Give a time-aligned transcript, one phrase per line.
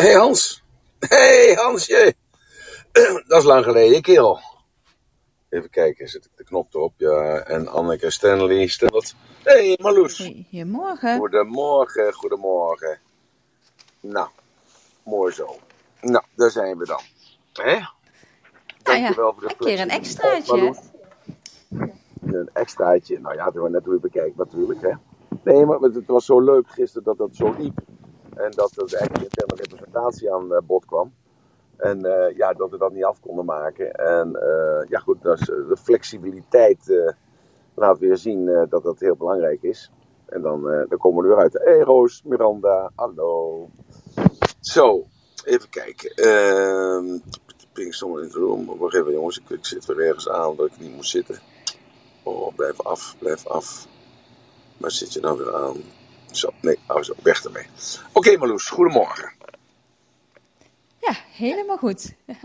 [0.00, 0.62] hey Hans.
[0.98, 2.14] hey Hansje.
[3.28, 4.40] Dat is lang geleden, kerel.
[5.48, 6.92] Even kijken, zet ik de knop erop?
[6.96, 8.66] Ja, en Anneke Stanley.
[8.66, 9.02] Stel
[9.42, 10.16] Hey Marloes.
[10.16, 11.18] Goedemorgen.
[11.18, 12.98] Goedemorgen, goedemorgen.
[14.00, 14.28] Nou,
[15.02, 15.56] mooi zo.
[16.00, 17.00] Nou, daar zijn we dan.
[17.52, 17.62] Hè?
[17.62, 17.92] Nou ja,
[18.82, 20.56] Dankjewel voor de een keer een extraatje.
[20.56, 20.78] Marloes.
[22.20, 23.20] Een extraatje.
[23.20, 24.80] Nou ja, dat we net hoe je bekijkt natuurlijk.
[24.80, 24.92] Hè?
[25.42, 27.80] Nee, maar het was zo leuk gisteren dat dat zo liep.
[28.38, 31.12] En dat er eigenlijk interne representatie aan eh, bod kwam.
[31.76, 33.92] En eh, ja, dat we dat niet af konden maken.
[33.92, 37.12] En eh, ja, goed, eh, de flexibiliteit eh,
[37.74, 39.90] laat weer zien dat dat heel belangrijk is.
[40.26, 41.64] En dan, dan komen we er weer uit.
[41.64, 43.68] Hey Roos, Miranda, hallo.
[44.60, 45.04] Zo,
[45.44, 46.10] even kijken.
[46.10, 47.18] Ehm
[47.78, 48.78] ping in the room.
[48.78, 51.38] Wacht even jongens, ik, ik zit weer ergens aan dat ik niet moet zitten.
[52.22, 53.86] Oh, blijf af, blijf af.
[54.76, 55.76] Waar zit je nou weer aan?
[56.30, 57.66] Zo, nee, oh zo, weg ermee.
[58.12, 59.32] Oké Marloes, goedemorgen.
[61.00, 62.14] Ja, helemaal goed.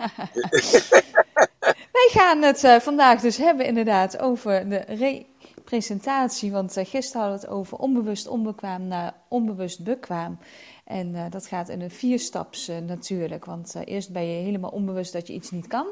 [1.92, 6.52] Wij gaan het eh, vandaag dus hebben inderdaad over de representatie.
[6.52, 10.38] Want eh, gisteren hadden we het over onbewust onbekwaam naar onbewust bekwaam.
[10.86, 13.46] En eh, dat gaat in een vierstaps natuurlijk.
[13.46, 15.88] Want eerst ben je helemaal onbewust dat je iets niet kan.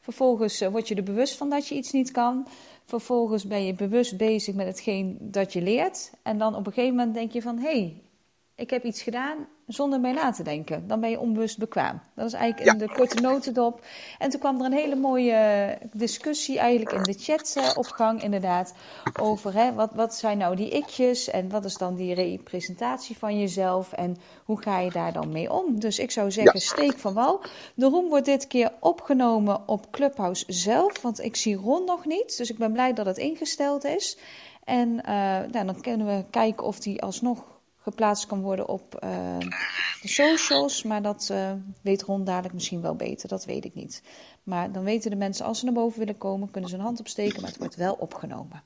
[0.00, 2.46] Vervolgens word je er bewust van dat je iets niet kan.
[2.84, 6.12] Vervolgens ben je bewust bezig met hetgeen dat je leert.
[6.22, 7.58] En dan op een gegeven moment denk je van...
[7.58, 8.02] hé, hey,
[8.54, 10.86] ik heb iets gedaan zonder bij na te denken.
[10.86, 12.00] Dan ben je onbewust bekwaam.
[12.14, 13.84] Dat is eigenlijk in de korte notendop.
[14.18, 18.22] En toen kwam er een hele mooie discussie eigenlijk in de chat eh, op gang
[18.22, 18.74] inderdaad.
[19.20, 23.38] Over hè, wat, wat zijn nou die ikjes en wat is dan die representatie van
[23.38, 25.80] jezelf en hoe ga je daar dan mee om.
[25.80, 27.40] Dus ik zou zeggen steek van wal.
[27.74, 31.02] De room wordt dit keer opgenomen op Clubhouse zelf.
[31.02, 32.36] Want ik zie Ron nog niet.
[32.36, 34.18] Dus ik ben blij dat het ingesteld is.
[34.64, 35.14] En eh,
[35.50, 37.51] nou, dan kunnen we kijken of die alsnog
[37.82, 39.38] geplaatst kan worden op eh,
[40.00, 40.82] de socials.
[40.82, 41.52] Maar dat eh,
[41.82, 43.28] weet Ron dadelijk misschien wel beter.
[43.28, 44.02] Dat weet ik niet.
[44.42, 47.00] Maar dan weten de mensen als ze naar boven willen komen, kunnen ze een hand
[47.00, 47.40] opsteken.
[47.40, 48.62] Maar het wordt wel opgenomen.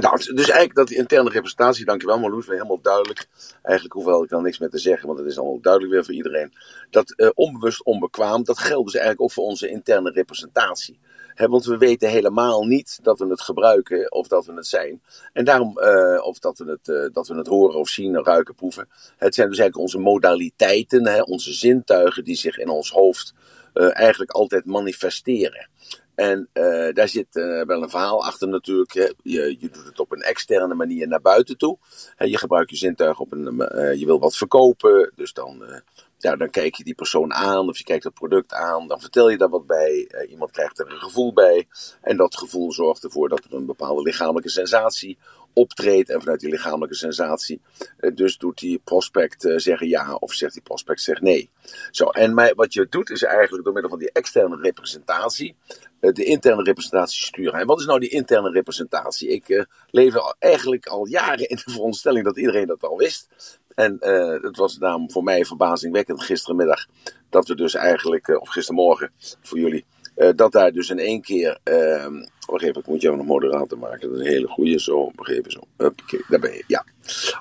[0.00, 3.28] Nou, dus eigenlijk dat interne representatie, dankjewel Marloes, weer helemaal duidelijk.
[3.62, 6.14] Eigenlijk hoewel ik dan niks meer te zeggen, want het is allemaal duidelijk weer voor
[6.14, 6.52] iedereen.
[6.90, 10.98] Dat eh, onbewust onbekwaam, dat geldt dus eigenlijk ook voor onze interne representatie.
[11.36, 15.02] Want we weten helemaal niet dat we het gebruiken of dat we het zijn.
[15.32, 18.54] En daarom, eh, of dat we, het, eh, dat we het horen of zien, ruiken,
[18.54, 18.88] proeven.
[19.16, 23.34] Het zijn dus eigenlijk onze modaliteiten, hè, onze zintuigen die zich in ons hoofd
[23.72, 25.68] eh, eigenlijk altijd manifesteren.
[26.14, 26.48] En
[26.94, 27.26] daar zit
[27.66, 28.92] wel een verhaal achter natuurlijk.
[29.22, 31.78] Je, je doet het op een externe manier naar buiten toe.
[32.18, 33.56] Je gebruikt je zintuig op een.
[33.98, 35.12] je wil wat verkopen.
[35.14, 35.64] Dus dan,
[36.18, 38.88] ja, dan kijk je die persoon aan of je kijkt het product aan.
[38.88, 40.06] Dan vertel je daar wat bij.
[40.08, 41.68] Eh, iemand krijgt er een gevoel bij.
[42.00, 45.18] En dat gevoel zorgt ervoor dat er een bepaalde lichamelijke sensatie
[45.52, 46.10] optreedt.
[46.10, 47.60] En vanuit die lichamelijke sensatie,
[47.96, 51.50] eh, dus doet die prospect eh, zeggen ja of zegt die prospect zegt nee.
[51.90, 55.56] Zo, en wat je doet is eigenlijk door middel van die externe representatie
[56.00, 57.60] de interne representatie sturen.
[57.60, 59.28] En wat is nou die interne representatie?
[59.28, 63.28] Ik leef eigenlijk al jaren in de veronderstelling dat iedereen dat al wist.
[63.76, 66.86] En eh, het was daarom voor mij verbazingwekkend gisterenmiddag
[67.30, 69.10] dat we dus eigenlijk, eh, of gistermorgen
[69.42, 71.58] voor jullie, eh, dat daar dus in één keer.
[71.64, 72.06] Uh,
[72.46, 74.00] wacht even, ik moet jou nog moderator maken.
[74.00, 74.80] Dat is een hele goede.
[74.80, 75.60] Zo, even zo.
[75.76, 76.64] Huppakee, daar ben je.
[76.66, 76.84] Ja.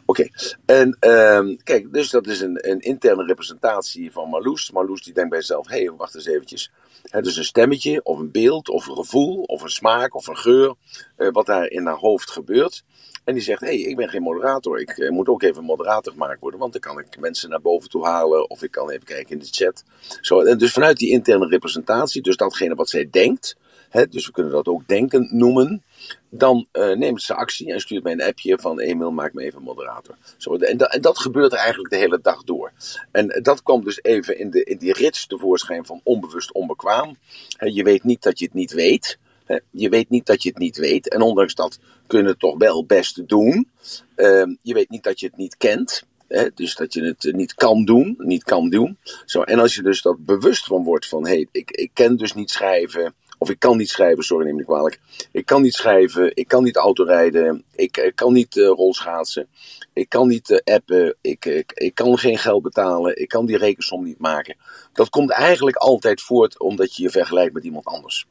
[0.06, 0.28] Oké.
[0.66, 4.72] En ehm, kijk, dus dat is een, een interne representatie van Marloes.
[4.72, 6.72] Marloes die denkt bij zichzelf: hé, hey, wacht eens eventjes.
[7.06, 10.38] Het dus een stemmetje, of een beeld, of een gevoel, of een smaak, of een
[10.38, 10.76] geur.
[11.16, 12.84] wat daar in haar hoofd gebeurt.
[13.26, 14.80] En die zegt: hé, hey, ik ben geen moderator.
[14.80, 16.60] Ik eh, moet ook even moderator gemaakt worden.
[16.60, 18.50] Want dan kan ik mensen naar boven toe halen.
[18.50, 19.84] Of ik kan even kijken in de chat.
[20.22, 23.58] Zo, en dus vanuit die interne representatie, dus datgene wat zij denkt.
[23.90, 25.84] Hè, dus we kunnen dat ook denken noemen.
[26.30, 29.62] Dan eh, neemt ze actie en stuurt mij een appje van Emil, maak me even
[29.62, 30.16] moderator.
[30.38, 32.72] Zo, en, dat, en dat gebeurt er eigenlijk de hele dag door.
[33.12, 37.18] En dat kwam dus even in, de, in die rits tevoorschijn van onbewust onbekwaam.
[37.58, 39.18] Je weet niet dat je het niet weet.
[39.46, 41.10] Hè, je weet niet dat je het niet weet.
[41.10, 43.70] En ondanks dat kun je het toch wel best doen.
[44.16, 46.04] Ehm, je weet niet dat je het niet kent.
[46.54, 48.98] Dus dat je het eh, niet kan doen, niet kan doen.
[49.26, 52.34] Zo, en als je dus dat bewust van wordt van, hey, ik, ik ken dus
[52.34, 55.00] niet schrijven, of ik kan niet schrijven, sorry neem niet kwalijk.
[55.32, 59.48] Ik kan niet schrijven, ik kan niet autorijden, ik, ik kan niet rolschaatsen,
[59.94, 64.04] ik kan niet appen, ik, ik, ik kan geen geld betalen, ik kan die rekensom
[64.04, 64.56] niet maken.
[64.94, 68.26] Dat komt eigenlijk altijd voort omdat je je vergelijkt met iemand anders.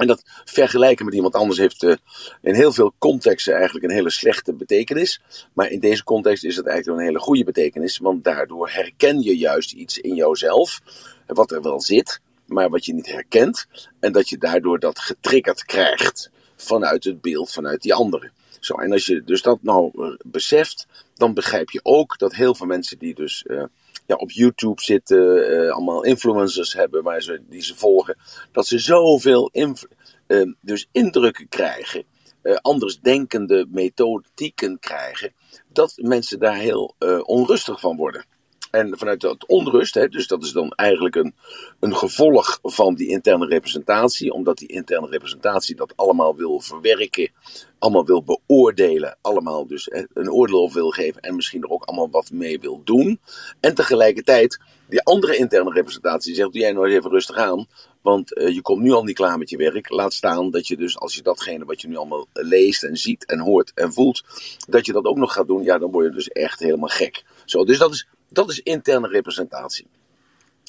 [0.00, 1.94] En dat vergelijken met iemand anders heeft uh,
[2.42, 5.20] in heel veel contexten eigenlijk een hele slechte betekenis.
[5.52, 7.98] Maar in deze context is het eigenlijk een hele goede betekenis.
[7.98, 10.80] Want daardoor herken je juist iets in jouzelf.
[11.26, 13.66] Wat er wel zit, maar wat je niet herkent.
[13.98, 18.30] En dat je daardoor dat getriggerd krijgt vanuit het beeld vanuit die andere.
[18.60, 22.54] Zo, en als je dus dat nou uh, beseft, dan begrijp je ook dat heel
[22.54, 23.64] veel mensen die dus uh,
[24.10, 28.16] ja, op YouTube zitten, uh, allemaal influencers hebben waar ze, die ze volgen,
[28.52, 29.50] dat ze zoveel
[30.60, 32.04] dus indrukken krijgen,
[32.60, 35.32] anders denkende methodieken krijgen,
[35.68, 38.24] dat mensen daar heel onrustig van worden.
[38.70, 41.34] En vanuit dat onrust, hè, dus dat is dan eigenlijk een,
[41.80, 47.30] een gevolg van die interne representatie, omdat die interne representatie dat allemaal wil verwerken,
[47.78, 52.10] allemaal wil beoordelen, allemaal dus een oordeel over wil geven en misschien er ook allemaal
[52.10, 53.20] wat mee wil doen.
[53.60, 57.66] En tegelijkertijd, die andere interne representatie zegt, doe jij nou even rustig aan,
[58.02, 59.90] want uh, je komt nu al niet klaar met je werk.
[59.90, 63.26] Laat staan dat je dus, als je datgene wat je nu allemaal leest en ziet
[63.26, 64.24] en hoort en voelt,
[64.68, 67.24] dat je dat ook nog gaat doen, ja, dan word je dus echt helemaal gek.
[67.44, 69.86] Zo, dus dat is dat is interne representatie.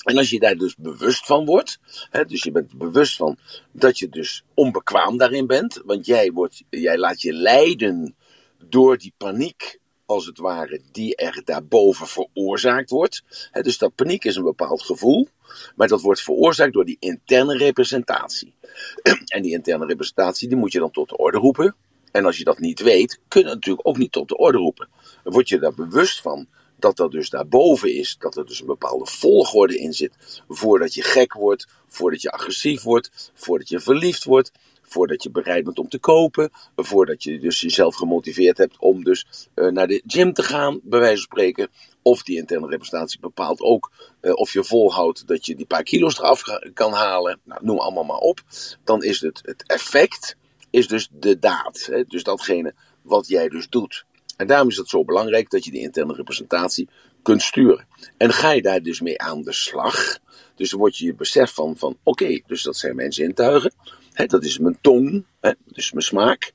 [0.04, 1.80] En als je daar dus bewust van wordt,
[2.10, 3.38] hè, dus je bent bewust van
[3.72, 8.16] dat je dus onbekwaam daarin bent, want jij, wordt, jij laat je leiden
[8.58, 13.24] door die paniek, als het ware, die er daarboven veroorzaakt wordt.
[13.52, 15.28] Hè, dus dat paniek is een bepaald gevoel,
[15.75, 18.54] maar dat wordt veroorzaakt door die interne representatie.
[19.25, 21.75] En die interne representatie, die moet je dan tot de orde roepen.
[22.12, 24.90] En als je dat niet weet, kun je natuurlijk ook niet tot de orde roepen.
[25.24, 26.48] Word je daar bewust van
[26.81, 30.42] dat er dus daarboven is, dat er dus een bepaalde volgorde in zit.
[30.48, 34.51] Voordat je gek wordt, voordat je agressief wordt, voordat je verliefd wordt,
[34.92, 39.25] voordat je bereid bent om te kopen, voordat je dus jezelf gemotiveerd hebt om dus
[39.56, 41.69] uh, naar de gym te gaan, bij wijze van spreken.
[42.01, 43.92] Of die interne representatie bepaalt ook
[44.22, 46.44] uh, of je volhoudt dat je die paar kilo's eraf
[46.74, 47.39] kan halen.
[47.44, 48.42] Nou, noem allemaal maar op.
[48.84, 50.36] Dan is het, het effect,
[50.69, 51.86] is dus de daad.
[51.92, 52.04] Hè?
[52.04, 54.06] Dus datgene wat jij dus doet.
[54.42, 56.90] En daarom is het zo belangrijk dat je die interne representatie
[57.22, 57.86] kunt sturen.
[58.18, 60.18] En ga je daar dus mee aan de slag.
[60.56, 63.74] Dus dan word je je besef van, van oké, dus dat zijn mijn zintuigen.
[64.14, 66.54] Hè, dat is mijn tong, hè, dat is mijn smaak.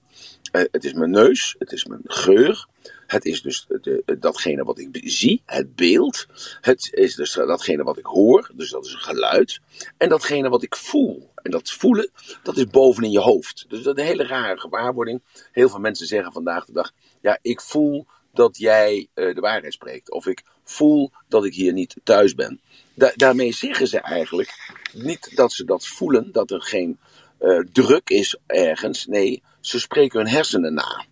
[0.52, 2.66] Uh, het is mijn neus, het is mijn geur.
[3.06, 6.26] Het is dus de, datgene wat ik zie, het beeld.
[6.60, 9.60] Het is dus datgene wat ik hoor, dus dat is een geluid.
[9.96, 11.30] En datgene wat ik voel.
[11.46, 12.10] En dat voelen,
[12.42, 13.64] dat is bovenin je hoofd.
[13.68, 15.22] Dus dat is een hele rare gewaarwording.
[15.52, 19.72] Heel veel mensen zeggen vandaag de dag: ja, ik voel dat jij uh, de waarheid
[19.72, 20.10] spreekt.
[20.10, 22.60] Of ik voel dat ik hier niet thuis ben.
[22.94, 26.98] Da daarmee zeggen ze eigenlijk niet dat ze dat voelen, dat er geen
[27.40, 29.06] uh, druk is ergens.
[29.06, 31.04] Nee, ze spreken hun hersenen na.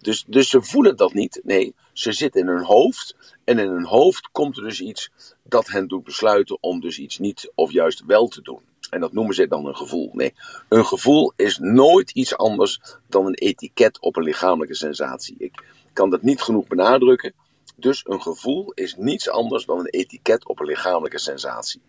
[0.00, 1.40] Dus, dus ze voelen dat niet.
[1.44, 3.16] Nee, ze zitten in hun hoofd.
[3.44, 5.10] En in hun hoofd komt er dus iets
[5.42, 8.67] dat hen doet besluiten om dus iets niet of juist wel te doen.
[8.90, 10.10] En dat noemen ze dan een gevoel.
[10.12, 10.34] Nee,
[10.68, 15.34] een gevoel is nooit iets anders dan een etiket op een lichamelijke sensatie.
[15.38, 15.62] Ik
[15.92, 17.32] kan dat niet genoeg benadrukken.
[17.76, 21.80] Dus een gevoel is niets anders dan een etiket op een lichamelijke sensatie.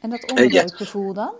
[0.00, 1.34] En dat onderbuikgevoel dan?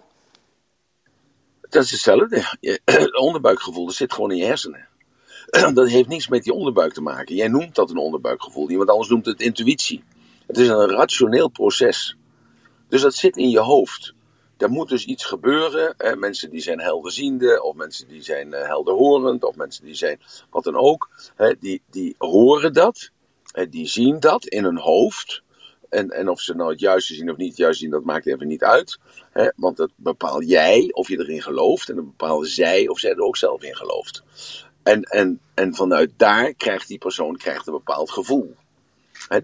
[1.61, 2.43] Dat is hetzelfde.
[2.85, 4.89] Het onderbuikgevoel dat zit gewoon in je hersenen.
[5.75, 7.35] Dat heeft niets met die onderbuik te maken.
[7.35, 8.71] Jij noemt dat een onderbuikgevoel.
[8.71, 10.05] Iemand anders noemt het intuïtie.
[10.47, 12.17] Het is een rationeel proces.
[12.89, 14.14] Dus dat zit in je hoofd
[14.57, 15.95] er moet dus iets gebeuren.
[15.97, 16.17] Hè?
[16.17, 20.21] Mensen die zijn helderziende, of mensen die zijn uh, helderhorend, of mensen die zijn
[20.51, 21.11] wat dan ook.
[21.37, 21.55] Hè?
[21.61, 23.11] Die, die horen dat,
[23.53, 23.69] hè?
[23.69, 25.43] die zien dat in hun hoofd.
[25.89, 28.27] En, en of ze nou het juiste zien of niet het juiste zien, dat maakt
[28.27, 28.99] even niet uit.
[29.31, 29.51] Hè?
[29.57, 31.89] Want dat bepaal jij of je erin gelooft.
[31.89, 34.23] En dat bepalen zij of zij er ook zelf in gelooft.
[34.83, 38.55] En, en, en vanuit daar krijgt die persoon krijgt een bepaald gevoel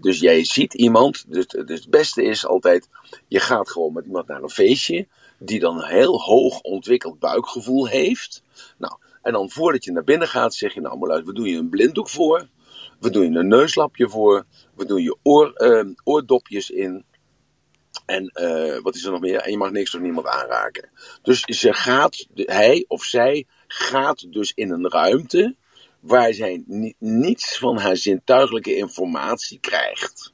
[0.01, 2.89] dus jij ziet iemand, dus, dus, het beste is altijd,
[3.27, 5.07] je gaat gewoon met iemand naar een feestje,
[5.39, 8.43] die dan een heel hoog ontwikkeld buikgevoel heeft.
[8.77, 11.57] Nou, en dan voordat je naar binnen gaat, zeg je, nou maar we doen je
[11.57, 12.47] een blinddoek voor,
[12.99, 17.05] we doen je een neuslapje voor, we doen je oor, uh, oordopjes in.
[18.05, 19.39] En uh, wat is er nog meer?
[19.39, 20.89] En je mag niks door niemand aanraken.
[21.21, 25.55] Dus ze gaat, hij of zij gaat dus in een ruimte
[26.01, 26.63] waar zij
[26.99, 30.33] niets van haar zintuigelijke informatie krijgt.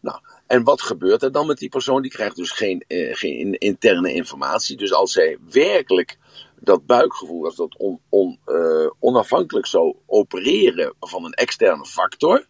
[0.00, 2.02] Nou, en wat gebeurt er dan met die persoon?
[2.02, 4.76] Die krijgt dus geen, eh, geen interne informatie.
[4.76, 6.18] Dus als zij werkelijk
[6.60, 12.46] dat buikgevoel, als dat on, on, uh, onafhankelijk zou opereren van een externe factor,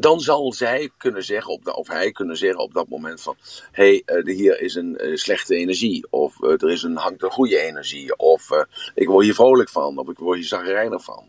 [0.00, 3.36] dan zal zij kunnen zeggen, op de, of hij kunnen zeggen op dat moment van,
[3.72, 7.22] hé, hey, uh, hier is een uh, slechte energie, of uh, er is een, hangt
[7.22, 8.48] een goede energie, of
[8.94, 11.24] ik word hier vrolijk van, of ik word hier zagrijnig van.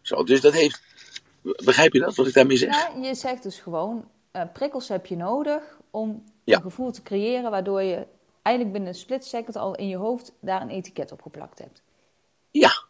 [0.00, 0.82] Zo, dus dat heeft,
[1.42, 2.74] begrijp je dat, wat ik daarmee zeg?
[2.74, 4.08] Ja, je zegt dus gewoon,
[4.52, 8.06] prikkels heb je nodig om een gevoel te creëren, waardoor je
[8.42, 11.82] eigenlijk binnen een split second al in je hoofd daar een etiket op geplakt hebt.
[12.50, 12.83] Ja,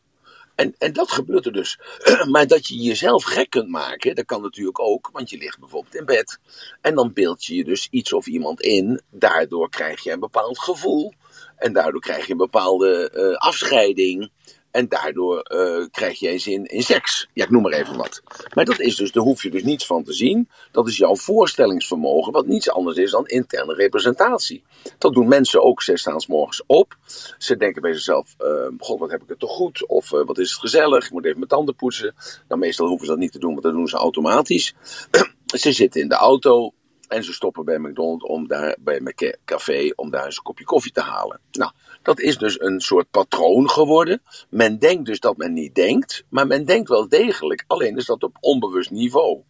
[0.55, 1.79] en, en dat gebeurt er dus.
[2.33, 5.95] maar dat je jezelf gek kunt maken, dat kan natuurlijk ook, want je ligt bijvoorbeeld
[5.95, 6.39] in bed.
[6.81, 9.01] En dan beeld je je dus iets of iemand in.
[9.11, 11.13] Daardoor krijg je een bepaald gevoel.
[11.57, 14.31] En daardoor krijg je een bepaalde uh, afscheiding.
[14.75, 17.29] En daardoor uh, krijg jij zin in seks.
[17.33, 18.23] Ja, ik noem maar even wat.
[18.55, 20.49] Maar dat is dus, daar hoef je dus niets van te zien.
[20.73, 24.63] Dat is jouw voorstellingsvermogen, wat niets anders is dan interne representatie.
[24.99, 26.97] Dat doen mensen ook zes morgens op.
[27.39, 29.87] Ze denken bij zichzelf, uh, god, wat heb ik het toch goed?
[29.87, 31.05] Of uh, wat is het gezellig?
[31.05, 32.15] Ik moet even mijn tanden poetsen.
[32.49, 34.75] Nou, meestal hoeven ze dat niet te doen, want dat doen ze automatisch.
[35.63, 36.73] ze zitten in de auto,
[37.09, 40.65] en ze stoppen bij McDonald's om daar, bij mijn café om daar eens een kopje
[40.65, 41.41] koffie te halen.
[41.53, 41.73] Nou,
[42.05, 44.23] dat is dus een soort patroon geworden.
[44.49, 47.65] Men denkt dus dat men niet denkt, maar men denkt wel degelijk.
[47.67, 49.41] Alleen is dat op onbewust niveau.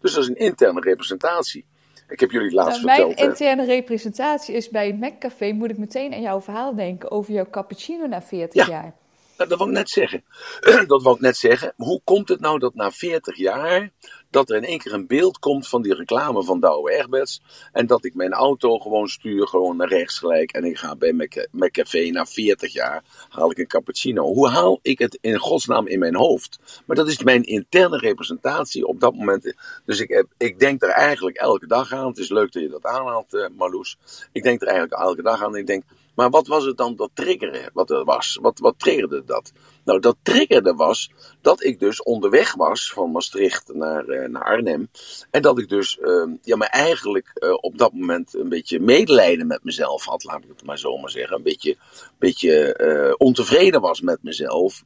[0.00, 1.64] Dus dat is een interne representatie.
[2.08, 3.16] Ik heb jullie laatst nou, verteld.
[3.16, 7.32] Mijn interne representatie is bij het McCafé, moet ik meteen aan jouw verhaal denken over
[7.32, 8.94] jouw cappuccino na 40 jaar.
[9.36, 10.24] Dat wou ik net zeggen.
[10.86, 11.72] dat wou ik net zeggen.
[11.76, 13.92] Hoe komt het nou dat na 40 jaar
[14.34, 17.42] dat er in één keer een beeld komt van die reclame van Douwe Egberts.
[17.72, 20.52] En dat ik mijn auto gewoon stuur, gewoon naar rechts gelijk.
[20.52, 21.12] En ik ga bij
[21.50, 24.24] mijn café na 40 jaar, haal ik een cappuccino.
[24.24, 26.82] Hoe haal ik het in godsnaam in mijn hoofd?
[26.86, 29.54] Maar dat is mijn interne representatie op dat moment.
[29.84, 32.06] Dus ik, heb, ik denk er eigenlijk elke dag aan.
[32.06, 33.98] Het is leuk dat je dat aanhaalt, uh, Marloes.
[34.32, 35.56] Ik denk er eigenlijk elke dag aan.
[35.56, 37.70] Ik denk, maar wat was het dan dat triggeren?
[37.72, 38.38] Wat er was?
[38.42, 39.52] Wat, wat triggerde dat?
[39.84, 44.90] Nou, dat triggerde was dat ik dus onderweg was van Maastricht naar, uh, naar Arnhem.
[45.30, 49.46] En dat ik dus, uh, ja, maar eigenlijk uh, op dat moment een beetje medelijden
[49.46, 51.36] met mezelf had, laat ik het maar zo maar zeggen.
[51.36, 51.76] Een beetje,
[52.18, 54.82] beetje ontevreden was met mezelf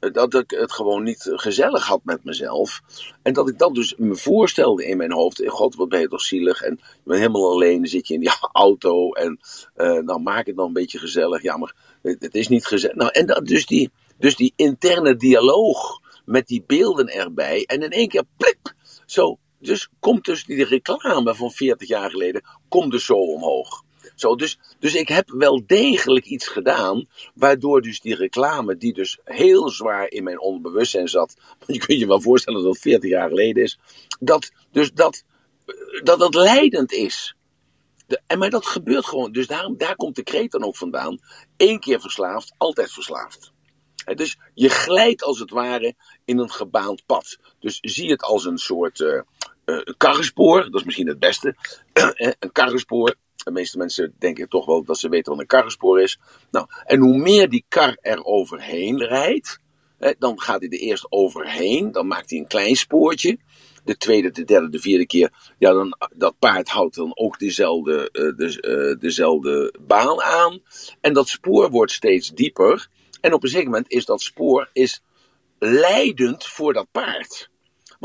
[0.00, 2.80] dat ik het gewoon niet gezellig had met mezelf.
[3.22, 5.42] En dat ik dat dus me voorstelde in mijn hoofd.
[5.46, 6.62] God, wat ben je toch zielig.
[6.62, 7.76] En je bent helemaal alleen.
[7.76, 9.12] Dan zit je in die auto.
[9.12, 9.40] En
[9.76, 11.42] uh, nou maak het nog een beetje gezellig.
[11.42, 12.96] Ja, maar het, is niet gezellig.
[12.96, 17.64] Nou, en dat, dus, die, dus die interne dialoog met die beelden erbij.
[17.64, 18.74] En in één keer, plik,
[19.06, 19.38] zo.
[19.58, 23.84] Dus komt dus die reclame van 40 jaar geleden, komt dus zo omhoog.
[24.16, 29.70] Dus, dus ik heb wel degelijk iets gedaan, waardoor dus die reclame, die dus heel
[29.70, 33.28] zwaar in mijn onbewustzijn zat, want je kunt je wel voorstellen dat het 40 jaar
[33.28, 33.78] geleden is,
[34.20, 35.24] dat, dus dat,
[36.02, 37.36] dat dat leidend is.
[38.06, 41.18] De, en maar dat gebeurt gewoon, dus daar, daar komt de kreet dan ook vandaan.
[41.56, 43.52] Eén keer verslaafd, altijd verslaafd.
[44.14, 45.94] dus je glijdt als het ware
[46.24, 47.38] in een gebaand pad.
[47.60, 49.20] Dus zie het als een soort uh,
[49.66, 51.56] dat is misschien het beste.
[52.38, 53.14] een karrenspoor
[53.46, 56.18] de meeste mensen denken toch wel dat ze weten wat een karrenspoor is.
[56.50, 59.60] Nou, en hoe meer die kar er overheen rijdt,
[59.98, 63.38] hè, dan gaat hij er eerst overheen, dan maakt hij een klein spoortje.
[63.84, 68.08] De tweede, de derde, de vierde keer, ja, dan, dat paard houdt dan ook dezelfde,
[68.12, 70.60] de, uh, dezelfde baan aan.
[71.00, 72.88] En dat spoor wordt steeds dieper.
[73.20, 75.02] En op een zeker moment is dat spoor is
[75.58, 77.50] leidend voor dat paard.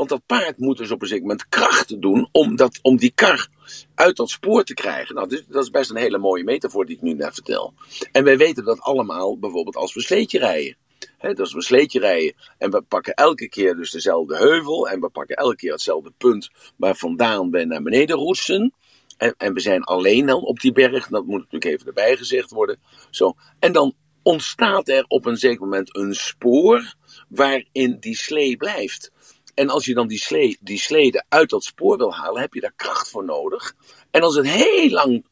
[0.02, 3.12] Want dat paard moet dus op een zeker moment kracht doen om, dat, om die
[3.14, 3.48] kar
[3.94, 5.14] uit dat spoor te krijgen.
[5.14, 7.74] Nou, dus, dat is best een hele mooie metafoor die ik nu net vertel.
[8.12, 10.76] En wij weten dat allemaal bijvoorbeeld als we sleetje rijden.
[11.18, 15.08] He, als we sleetje rijden en we pakken elke keer dus dezelfde heuvel en we
[15.08, 18.74] pakken elke keer hetzelfde punt waar vandaan we naar beneden roetsen.
[19.16, 22.50] En, en we zijn alleen dan op die berg, dat moet natuurlijk even erbij gezegd
[22.50, 22.78] worden.
[23.10, 23.34] Zo.
[23.58, 26.94] En dan ontstaat er op een zeker moment een spoor
[27.28, 29.10] waarin die slee blijft.
[29.54, 32.72] En als je dan die, slee, die uit dat spoor wil halen, heb je daar
[32.76, 33.74] kracht voor nodig.
[34.10, 35.24] En als het heel lang,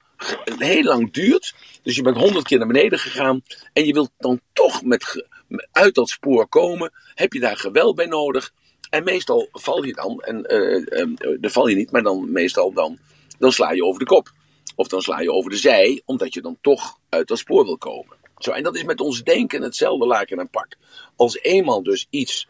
[0.58, 4.40] heel lang duurt, dus je bent honderd keer naar beneden gegaan en je wilt dan
[4.52, 5.26] toch met,
[5.72, 8.52] uit dat spoor komen, heb je daar geweld bij nodig.
[8.90, 12.98] En meestal val je dan, en uh, dan val je niet, maar dan meestal dan,
[13.38, 14.32] dan sla je over de kop.
[14.74, 17.78] Of dan sla je over de zij, omdat je dan toch uit dat spoor wil
[17.78, 18.16] komen.
[18.38, 20.76] Zo, en dat is met ons denken hetzelfde laken en pak.
[21.16, 22.48] Als eenmaal dus iets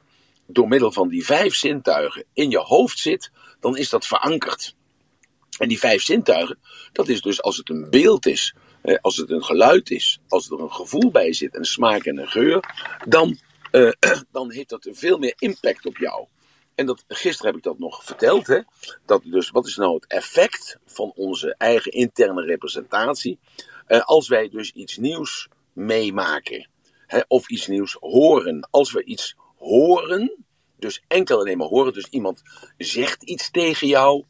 [0.53, 3.31] door middel van die vijf zintuigen in je hoofd zit,
[3.61, 4.75] dan is dat verankerd.
[5.59, 6.59] En die vijf zintuigen,
[6.93, 8.55] dat is dus als het een beeld is,
[9.01, 12.29] als het een geluid is, als er een gevoel bij zit, een smaak en een
[12.29, 12.61] geur,
[13.09, 13.39] dan,
[13.73, 13.93] uh,
[14.33, 16.27] dan heeft dat veel meer impact op jou.
[16.75, 18.47] En dat, gisteren heb ik dat nog verteld.
[18.47, 18.61] Hè?
[19.07, 23.39] Dat dus, wat is nou het effect van onze eigen interne representatie?
[23.89, 26.69] Uh, als wij dus iets nieuws meemaken.
[27.07, 28.69] Hè, of iets nieuws horen.
[28.71, 30.45] Als we iets horen,
[30.77, 32.43] dus enkel alleen maar horen, dus iemand
[32.77, 34.25] zegt iets tegen jou,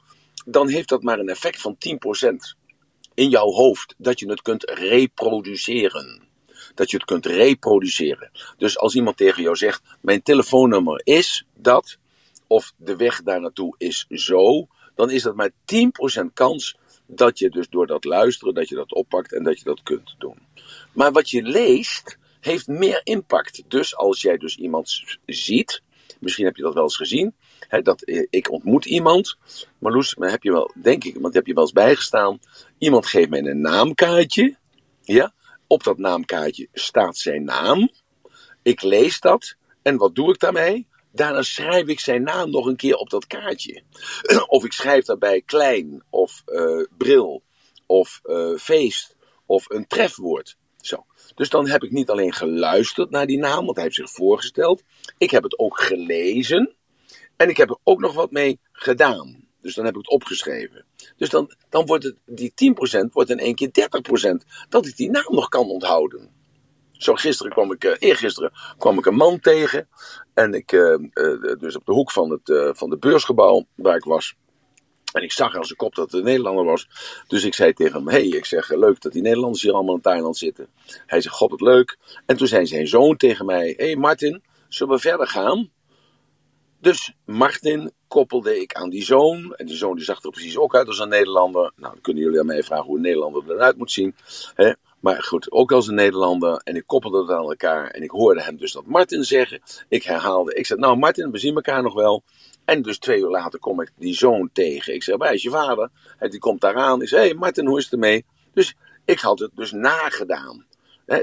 [0.44, 2.58] dan heeft dat maar een effect van 10%
[3.14, 6.28] in jouw hoofd, dat je het kunt reproduceren.
[6.74, 8.30] Dat je het kunt reproduceren.
[8.58, 11.98] Dus als iemand tegen jou zegt: Mijn telefoonnummer is dat,
[12.46, 17.50] of de weg daar naartoe is zo, dan is dat maar 10% kans dat je
[17.50, 20.38] dus door dat luisteren, dat je dat oppakt en dat je dat kunt doen.
[20.92, 23.62] Maar wat je leest, heeft meer impact.
[23.68, 25.82] Dus als jij dus iemand ziet,
[26.20, 27.34] misschien heb je dat wel eens gezien,
[27.68, 29.36] hè, dat eh, ik ontmoet iemand,
[29.78, 32.38] Marloes, maar heb je wel, denk ik, want heb je wel eens bijgestaan,
[32.78, 34.56] iemand geeft mij een naamkaartje,
[35.02, 35.34] ja,
[35.66, 37.90] op dat naamkaartje staat zijn naam,
[38.62, 40.88] Ik lees dat en wat doe ik daarmee?
[41.12, 43.82] Daarna schrijf ik zijn naam nog een keer op dat kaartje.
[44.46, 47.42] Of ik schrijf daarbij klein of uh, bril
[47.86, 49.16] of uh, feest
[49.46, 50.56] of een trefwoord.
[50.80, 51.06] Zo.
[51.34, 54.82] Dus dan heb ik niet alleen geluisterd naar die naam, want hij heeft zich voorgesteld.
[55.18, 56.74] Ik heb het ook gelezen.
[57.36, 59.48] En ik heb er ook nog wat mee gedaan.
[59.60, 60.84] Dus dan heb ik het opgeschreven.
[61.16, 62.52] Dus dan, dan wordt het, die
[63.04, 63.70] 10% wordt in één keer
[64.32, 64.66] 30%.
[64.68, 66.30] Dat ik die naam nog kan onthouden.
[66.92, 69.88] Zo gisteren kwam ik, uh, eergisteren kwam ik een man tegen.
[70.34, 74.04] En ik, uh, uh, dus op de hoek van het van de beursgebouw waar ik
[74.04, 74.34] was.
[75.12, 76.88] En ik zag aan zijn kop dat het een Nederlander was.
[77.26, 80.00] Dus ik zei tegen hem: hey, ik zeg leuk dat die Nederlanders hier allemaal in
[80.00, 80.68] Thailand zitten.
[81.06, 81.98] Hij zegt: God, het leuk.
[82.26, 85.70] En toen zei zijn zoon tegen mij: hey Martin, zullen we verder gaan?
[86.80, 89.54] Dus Martin koppelde ik aan die zoon.
[89.54, 91.72] En die zoon die zag er precies ook uit als een Nederlander.
[91.76, 94.14] Nou, dan kunnen jullie aan mij vragen hoe een Nederlander eruit moet zien.
[94.54, 94.72] Hè?
[95.00, 96.60] Maar goed, ook als een Nederlander.
[96.64, 97.90] En ik koppelde het aan elkaar.
[97.90, 99.60] En ik hoorde hem dus dat Martin zeggen.
[99.88, 100.54] Ik herhaalde.
[100.54, 102.22] Ik zei, nou Martin, we zien elkaar nog wel.
[102.70, 104.94] En dus twee uur later kom ik die zoon tegen.
[104.94, 105.90] Ik zeg, waar is je vader?
[106.18, 107.02] En die komt daaraan.
[107.02, 108.24] Ik zeg, hé hey Martin, hoe is het ermee?
[108.54, 108.74] Dus
[109.04, 110.66] ik had het dus nagedaan.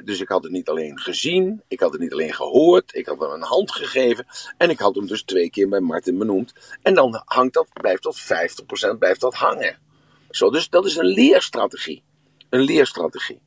[0.03, 3.19] dus ik had het niet alleen gezien, ik had het niet alleen gehoord, ik had
[3.19, 4.25] hem een hand gegeven
[4.57, 6.53] en ik had hem dus twee keer bij Martin benoemd.
[6.81, 8.19] En dan hangt dat, blijft dat
[8.93, 9.79] 50% blijft dat hangen.
[10.29, 12.03] Zo, dus dat is een leerstrategie.
[12.49, 13.41] Een leerstrategie.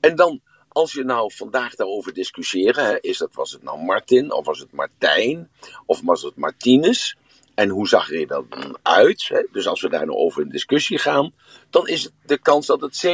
[0.00, 4.46] En dan, als je nou vandaag daarover discussiëren, is dat, was het nou Martin, of
[4.46, 5.50] was het Martijn,
[5.86, 7.16] of was het Martinus?
[7.54, 9.28] En hoe zag er dan uit?
[9.28, 9.46] Hè?
[9.52, 11.34] Dus als we daar nou over in discussie gaan,
[11.70, 13.06] dan is de kans dat het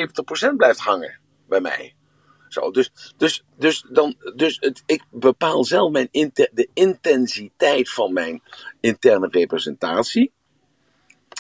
[0.53, 1.19] 70% blijft hangen
[1.49, 1.95] bij mij.
[2.49, 8.43] Zo, dus, dus, dus, dan, dus het, ik bepaal zelf mijn de intensiteit van mijn
[8.81, 10.33] interne representatie.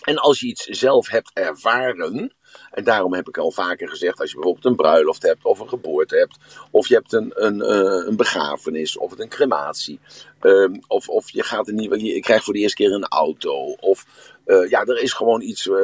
[0.05, 2.35] En als je iets zelf hebt ervaren,
[2.71, 5.69] en daarom heb ik al vaker gezegd, als je bijvoorbeeld een bruiloft hebt, of een
[5.69, 6.37] geboorte hebt,
[6.71, 10.01] of je hebt een, een, eh, een begrafenis, of een crematie,
[10.41, 13.77] um, of, of je, gaat een nieuwe, je krijgt voor de eerste keer een auto,
[13.81, 14.07] of
[14.47, 15.75] uh, ja, er is gewoon iets, uh,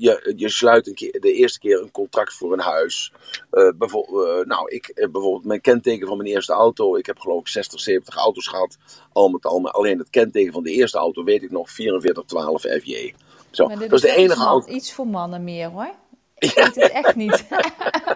[0.00, 3.12] je, je sluit een keer, de eerste keer een contract voor een huis.
[3.76, 7.80] bijvoorbeeld, nou, ik, bijvoorbeeld mijn kenteken van mijn eerste auto, ik heb geloof ik 60,
[7.80, 8.78] 70 auto's gehad,
[9.12, 12.62] al met al, maar alleen het kenteken van de eerste auto weet ik nog, 4412
[12.82, 13.14] FJ.
[13.50, 14.72] Zo, maar dit dat is de enige man, auto.
[14.72, 15.94] iets voor mannen meer hoor.
[16.42, 17.44] Ik weet het echt niet.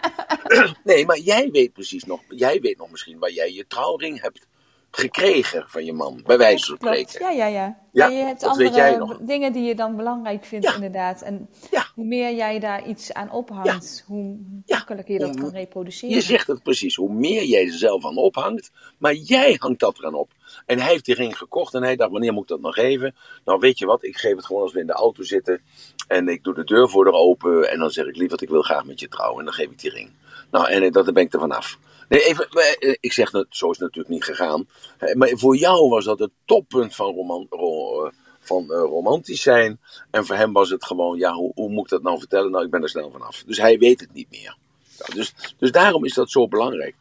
[0.85, 4.47] nee, maar jij weet precies nog, jij weet nog misschien waar jij je trouwring hebt
[4.91, 7.21] gekregen van je man, bij wijze van spreken.
[7.21, 7.79] Ja, ja, ja.
[7.93, 10.75] Ja, je hebt andere dingen die je dan belangrijk vindt, Ja.
[10.75, 11.23] inderdaad.
[11.23, 11.87] En Ja.
[11.95, 14.37] hoe meer jij daar iets aan ophangt, hoe
[14.67, 16.15] makkelijker je dat Hoe- kan reproduceren.
[16.15, 19.99] Je zegt het precies, hoe meer jij er zelf aan ophangt, maar jij hangt dat
[19.99, 20.31] eraan op.
[20.67, 23.15] En hij heeft die ring gekocht en hij dacht, wanneer moet ik dat nog geven?
[23.45, 25.61] Nou, weet je wat, ik geef het gewoon als we in de auto zitten
[26.07, 28.63] en ik doe de deur voor haar open en dan zeg ik, lieverd, ik wil
[28.63, 30.11] graag met je trouwen en dan geef ik die ring.
[30.51, 31.79] Nou, en dat, daar ben ik er vanaf.
[32.09, 34.69] Nee, even, eh, ik zeg, dat, zo is het natuurlijk niet gegaan.
[34.99, 39.81] Eh, Maar voor jou was dat het toppunt van, eh, van eh, romantisch zijn.
[40.11, 42.51] En voor hem was het gewoon, ja, hoe, hoe moet ik dat nou vertellen?
[42.51, 43.43] Nou, ik ben er snel vanaf.
[43.47, 44.57] Dus hij weet het niet meer.
[44.99, 46.95] Ja, dus, dus daarom is dat zo belangrijk.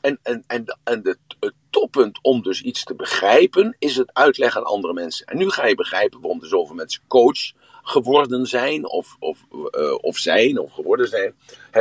[0.00, 1.00] En, en, en, en
[1.40, 5.26] het toppunt om dus iets te begrijpen, is het uitleggen aan andere mensen.
[5.26, 9.94] En nu ga je begrijpen waarom er zoveel mensen coach geworden zijn, of, of, eh,
[10.00, 11.34] of zijn, of geworden zijn.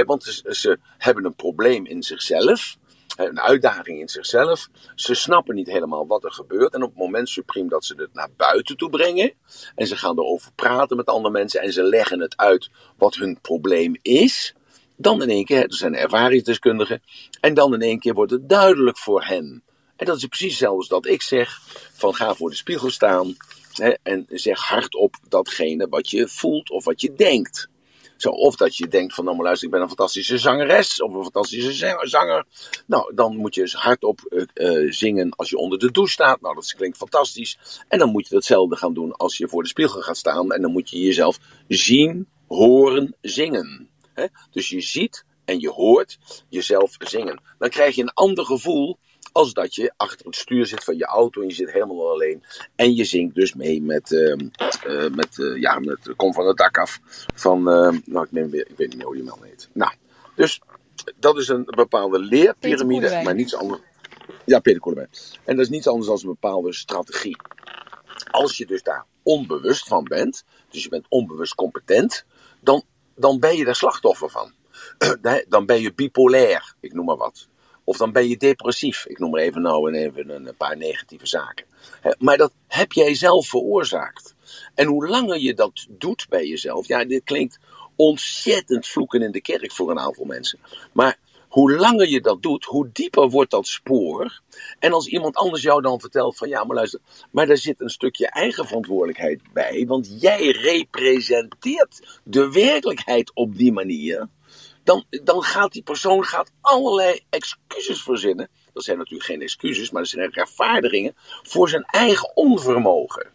[0.06, 2.78] Want ze, ze hebben een probleem in zichzelf,
[3.16, 4.70] een uitdaging in zichzelf.
[4.96, 6.74] Ze snappen niet helemaal wat er gebeurt.
[6.74, 9.34] En op het moment supreme dat ze het naar buiten toe brengen,
[9.76, 13.40] en ze gaan erover praten met andere mensen, en ze leggen het uit wat hun
[13.42, 14.54] probleem is,
[14.96, 17.02] dan in één keer, er zijn ervaringsdeskundigen,
[17.42, 19.64] en dan in één keer wordt het duidelijk voor hen.
[19.96, 21.60] En dat is precies als dat ik zeg,
[21.94, 23.36] van ga voor de spiegel staan
[23.80, 27.70] en zeg hardop datgene wat je voelt of wat je denkt.
[28.18, 31.14] Zo, of dat je denkt van, nou maar luister, ik ben een fantastische zangeres of
[31.14, 32.46] een fantastische za- zanger.
[32.86, 34.42] Nou, dan moet je eens hardop eh,
[34.84, 36.42] eh, zingen als je onder de douche staat.
[36.42, 37.84] Nou, dat klinkt fantastisch.
[37.88, 40.52] En dan moet je hetzelfde gaan doen als je voor de spiegel gaat staan.
[40.52, 43.90] En dan moet je jezelf zien, horen, zingen.
[44.52, 46.18] Dus je ziet en je hoort
[46.50, 47.42] jezelf zingen.
[47.58, 48.98] Dan krijg je een ander gevoel
[49.32, 52.44] als dat je achter het stuur zit van je auto en je zit helemaal alleen.
[52.76, 54.36] En je zingt dus mee met, eh,
[55.12, 57.00] met eh, ja, met eh, Kom van het dak af
[57.36, 59.70] van, ehm, nou ik, neem weer, ik weet niet meer hoe die man heet.
[59.74, 59.94] Nou,
[60.36, 60.62] dus
[61.20, 63.82] dat is een bepaalde leerpyramide, maar niets anders.
[64.46, 65.10] Ja, Peter Koelewijn.
[65.44, 67.38] En dat is niets anders dan een bepaalde strategie.
[68.32, 72.26] Als je dus daar onbewust van bent, dus je bent onbewust competent,
[72.60, 72.84] dan,
[73.16, 74.54] dan ben je daar slachtoffer van.
[75.50, 77.48] Dan ben je bipolair, ik noem maar wat.
[77.92, 79.06] Of dan ben je depressief.
[79.06, 81.66] Ik noem er even nou even een paar negatieve zaken.
[82.18, 84.36] Maar dat heb jij zelf veroorzaakt.
[84.76, 87.60] En hoe langer je dat doet bij jezelf, ja, dit klinkt
[87.96, 90.60] ontzettend vloeken in de kerk voor een aantal mensen.
[90.94, 94.42] Maar hoe langer je dat doet, hoe dieper wordt dat spoor.
[94.80, 97.00] En als iemand anders jou dan vertelt van ja, maar luister,
[97.32, 103.72] maar daar zit een stukje eigen verantwoordelijkheid bij, want jij representeert de werkelijkheid op die
[103.72, 104.28] manier.
[104.84, 108.50] Dan, dan gaat die persoon gaat allerlei excuses verzinnen.
[108.74, 111.14] Dat zijn natuurlijk geen excuses, maar dat zijn rechtvaardigingen
[111.44, 113.30] voor zijn eigen onvermogen.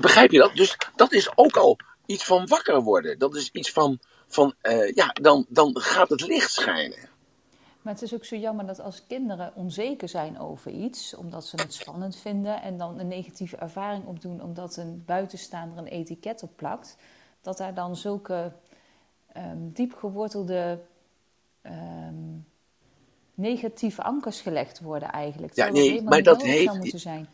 [0.00, 0.54] Begrijp je dat?
[0.54, 3.18] Dus dat is ook al iets van wakker worden.
[3.18, 7.10] Dat is iets van, van uh, ja, dan, dan gaat het licht schijnen.
[7.82, 11.56] Maar het is ook zo jammer dat als kinderen onzeker zijn over iets, omdat ze
[11.56, 16.56] het spannend vinden en dan een negatieve ervaring opdoen omdat een buitenstaander een etiket op
[16.56, 16.96] plakt,
[17.40, 18.52] dat daar dan zulke
[19.36, 20.80] um, diep gewortelde
[21.62, 22.46] um,
[23.34, 25.54] negatieve ankers gelegd worden eigenlijk.
[25.54, 26.74] Ja, nee, maar dat heeft...
[26.74, 27.28] Moeten zijn.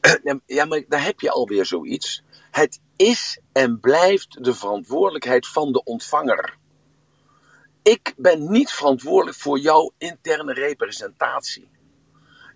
[0.46, 2.22] Ja, maar daar heb je alweer zoiets.
[2.50, 6.56] Het is en blijft de verantwoordelijkheid van de ontvanger.
[7.82, 11.68] Ik ben niet verantwoordelijk voor jouw interne representatie.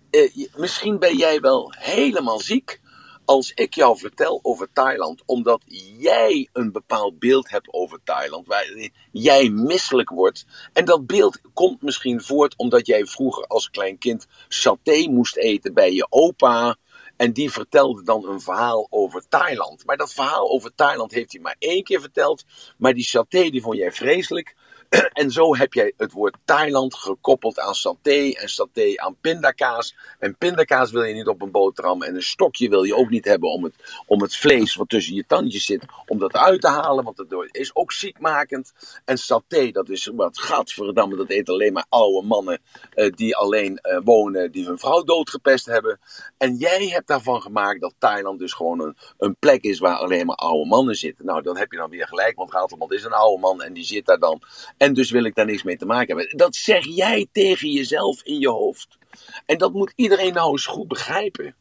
[0.09, 2.81] Eh, misschien ben jij wel helemaal ziek
[3.29, 5.61] als ik jou vertel over Thailand, omdat
[5.97, 10.45] jij een bepaald beeld hebt over Thailand, waar jij misselijk wordt.
[10.73, 15.73] En dat beeld komt misschien voort omdat jij vroeger als klein kind saté moest eten
[15.73, 16.75] bij je opa.
[17.17, 19.85] En die vertelde dan een verhaal over Thailand.
[19.85, 22.45] Maar dat verhaal over Thailand heeft hij maar één keer verteld.
[22.77, 24.55] Maar die saté die vond jij vreselijk.
[24.89, 29.95] En zo heb jij het woord Thailand gekoppeld aan saté en saté aan pindakaas.
[30.19, 33.25] En pindakaas wil je niet op een boterham en een stokje wil je ook niet
[33.25, 33.73] hebben om het,
[34.05, 37.33] om het vlees wat tussen je tandjes zit, om dat uit te halen, want het
[37.51, 38.73] is ook ziekmakend.
[39.05, 42.61] En saté, dat is wat gadverdamme, dat eten alleen maar oude mannen
[42.95, 45.99] uh, die alleen uh, wonen, die hun vrouw doodgepest hebben.
[46.37, 50.25] En jij hebt daarvan gemaakt dat Thailand dus gewoon een, een plek is waar alleen
[50.25, 51.25] maar oude mannen zitten.
[51.25, 53.83] Nou, dan heb je dan weer gelijk, want Ratelman is een oude man en die
[53.83, 54.41] zit daar dan.
[54.79, 56.37] En dus wil ik daar niks mee te maken hebben.
[56.37, 58.97] Dat zeg jij tegen jezelf in je hoofd.
[59.45, 61.55] En dat moet iedereen nou eens goed begrijpen.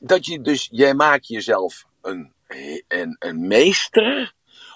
[0.00, 2.32] Dat je dus, jij maakt jezelf een,
[2.88, 4.34] een, een meester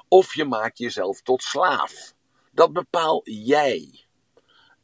[0.09, 2.15] of je maakt jezelf tot slaaf.
[2.53, 4.05] Dat bepaal jij.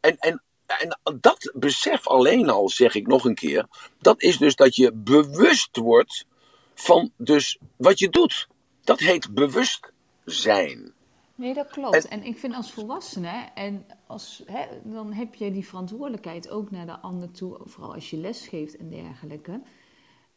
[0.01, 3.67] En, en, en dat besef alleen al, zeg ik nog een keer,
[3.99, 6.27] dat is dus dat je bewust wordt
[6.75, 8.49] van dus wat je doet.
[8.85, 9.93] Dat heet bewust
[10.25, 10.95] zijn.
[11.35, 12.09] Nee, dat klopt.
[12.09, 16.87] En, ik vind als volwassene, en als, hè, dan heb je die verantwoordelijkheid ook naar
[16.87, 19.61] de ander toe, vooral als je les geeft en dergelijke.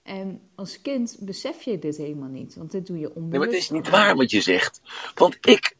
[0.04, 3.30] En als kind besef je dit helemaal niet, want dit doe je onbewust.
[3.30, 4.82] Nee, maar het is niet waar wat je zegt.
[5.16, 5.76] Want ik,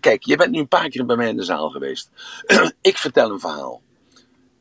[0.00, 2.10] kijk, je bent nu een paar keer bij mij in de zaal geweest.
[2.80, 3.82] ik vertel een verhaal.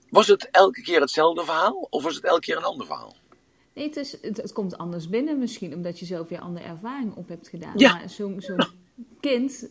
[0.09, 3.15] Was het elke keer hetzelfde verhaal of was het elke keer een ander verhaal?
[3.73, 7.27] Nee, het, is, het, komt anders binnen misschien, omdat je zelf weer andere ervaring op
[7.27, 7.73] hebt gedaan.
[7.75, 7.93] Ja.
[7.93, 8.55] Maar zo'n zo
[9.19, 9.67] kind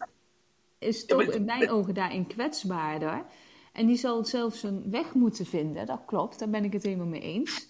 [0.78, 3.24] is toch in mijn ogen daarin kwetsbaarder.
[3.72, 5.86] En die zal zelf zijn weg moeten vinden.
[5.86, 7.68] Dat klopt, daar ben ik het helemaal mee eens.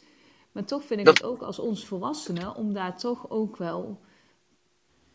[0.53, 4.01] Maar toch vind ik het ook als ons volwassenen om daar toch ook wel.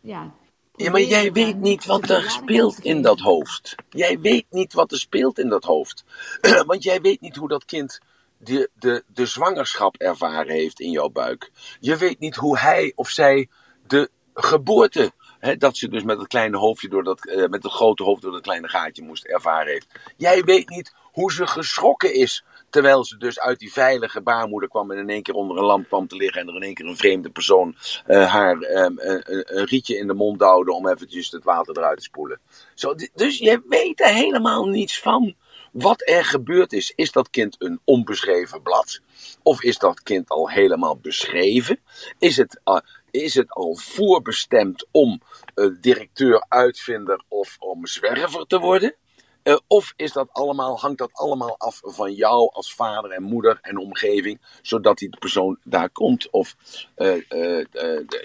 [0.02, 0.34] Ja,
[0.76, 3.76] ja, maar jij weet niet wat er speelt in dat hoofd.
[3.90, 6.04] Jij weet niet wat er speelt in dat hoofd.
[6.66, 8.00] Want jij weet niet hoe dat kind
[8.38, 11.52] de, de, de zwangerschap ervaren heeft in jouw buik.
[11.80, 13.50] Je weet niet hoe hij of zij
[13.88, 15.12] de geboorte
[15.58, 18.32] dat ze dus met het kleine hoofdje door dat, uh, met het grote hoofd door
[18.32, 19.88] dat kleine gaatje moest ervaren heeft.
[20.18, 22.44] Jij weet niet hoe ze geschrokken is.
[22.70, 25.88] Terwijl ze dus uit die veilige baarmoeder kwam en in één keer onder een lamp
[25.88, 26.42] kwam te liggen.
[26.42, 27.76] En er in één keer een vreemde persoon
[28.08, 32.04] uh, haar um, een, rietje in de mond duwde om eventjes het water eruit te
[32.04, 32.40] spoelen.
[32.74, 35.36] Zo, dus je weet er helemaal niets van.
[35.72, 39.02] Wat er gebeurd is, is dat kind een onbeschreven blad?
[39.44, 41.80] Of is dat kind al helemaal beschreven?
[42.20, 42.78] Is het, uh,
[43.12, 45.22] is het al voorbestemd om
[45.56, 48.96] uh, directeur, uitvinder of om zwerver te worden?
[49.44, 53.60] Uh, of is dat allemaal, hangt dat allemaal af van jou als vader en moeder
[53.62, 56.30] en omgeving, zodat die persoon daar komt?
[56.30, 56.56] Of
[56.98, 57.66] uh,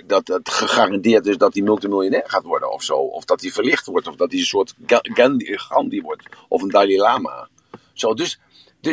[0.07, 2.96] dat het gegarandeerd is dat hij multimiljonair gaat worden of zo?
[2.96, 6.70] Of dat hij verlicht wordt, of dat hij een soort Gandhi, Gandhi wordt, of een
[6.70, 7.49] Dalai Lama?
[7.92, 8.38] Zo, dus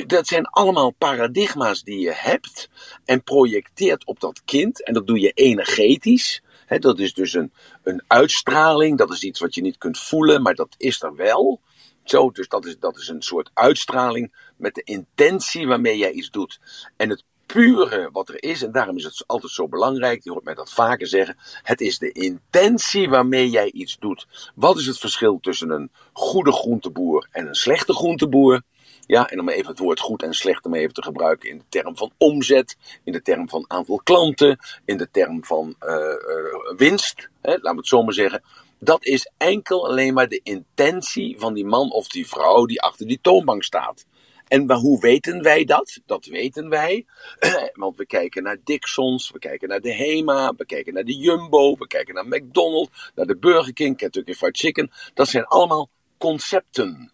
[0.02, 2.70] dat zijn allemaal paradigma's die je hebt
[3.06, 4.84] en projecteert op dat kind.
[4.84, 6.44] En dat doe je energetisch.
[6.68, 7.52] dat is dus een,
[7.84, 8.98] een uitstraling.
[8.98, 11.62] Dat is iets wat je niet kunt voelen, maar dat is er wel.
[12.04, 16.30] Zo, dus dat is, dat is een soort uitstraling met de intentie waarmee jij iets
[16.30, 16.60] doet.
[16.98, 20.44] En het pure wat er is, en daarom is het altijd zo belangrijk, je hoort
[20.44, 24.52] mij dat vaker zeggen, het is de intentie waarmee jij iets doet.
[24.56, 28.62] Wat is het verschil tussen een goede groenteboer en een slechte groenteboer?
[29.08, 31.64] Ja, en om even het woord goed en slecht om even te gebruiken in de
[31.70, 36.78] term van omzet, in de term van aantal klanten, in de term van uh, uh,
[36.78, 38.44] winst, hè, laten we het zo maar zeggen.
[38.80, 43.08] Dat is enkel alleen maar de intentie van die man of die vrouw die achter
[43.08, 44.06] die toonbank staat.
[44.48, 46.00] En hoe weten wij dat?
[46.06, 47.06] Dat weten wij,
[47.74, 51.76] want we kijken naar Dixons, we kijken naar de Hema, we kijken naar de Jumbo,
[51.76, 54.92] we kijken naar McDonald's, naar de Burger King, Kentucky Fried Chicken.
[55.14, 57.13] Dat zijn allemaal concepten.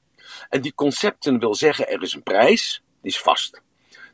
[0.50, 3.62] En die concepten wil zeggen, er is een prijs, die is vast.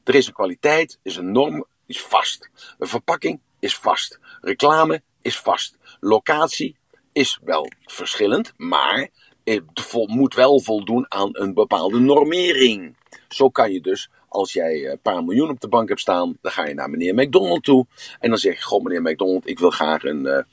[0.04, 2.50] Er is een kwaliteit, is een norm, die is vast.
[2.78, 4.20] Een verpakking is vast.
[4.42, 5.78] Reclame is vast.
[6.00, 6.78] Locatie
[7.14, 9.10] is wel verschillend, maar
[9.44, 12.96] het moet wel voldoen aan een bepaalde normering.
[13.28, 16.52] Zo kan je dus, als jij een paar miljoen op de bank hebt staan, dan
[16.52, 17.86] ga je naar meneer McDonald toe.
[18.20, 20.44] En dan zeg je, goh meneer McDonald, ik wil graag een, eh,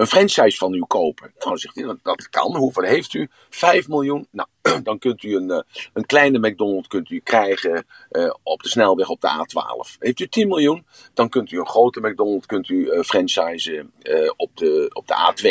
[0.00, 1.32] een franchise van u kopen.
[1.38, 2.56] Nou, zegt hij, dat, dat kan.
[2.56, 3.28] Hoeveel heeft u?
[3.50, 4.26] 5 miljoen.
[4.30, 4.48] Nou,
[4.82, 5.60] dan kunt u een, eh,
[5.92, 9.98] een kleine McDonald's kunt u krijgen uh, op de snelweg op de A12.
[9.98, 10.84] Heeft u 10 miljoen,
[11.14, 15.14] dan kunt u een grote McDonald's kunt u uh, franchisen uh, op, de, op de
[15.14, 15.48] A2.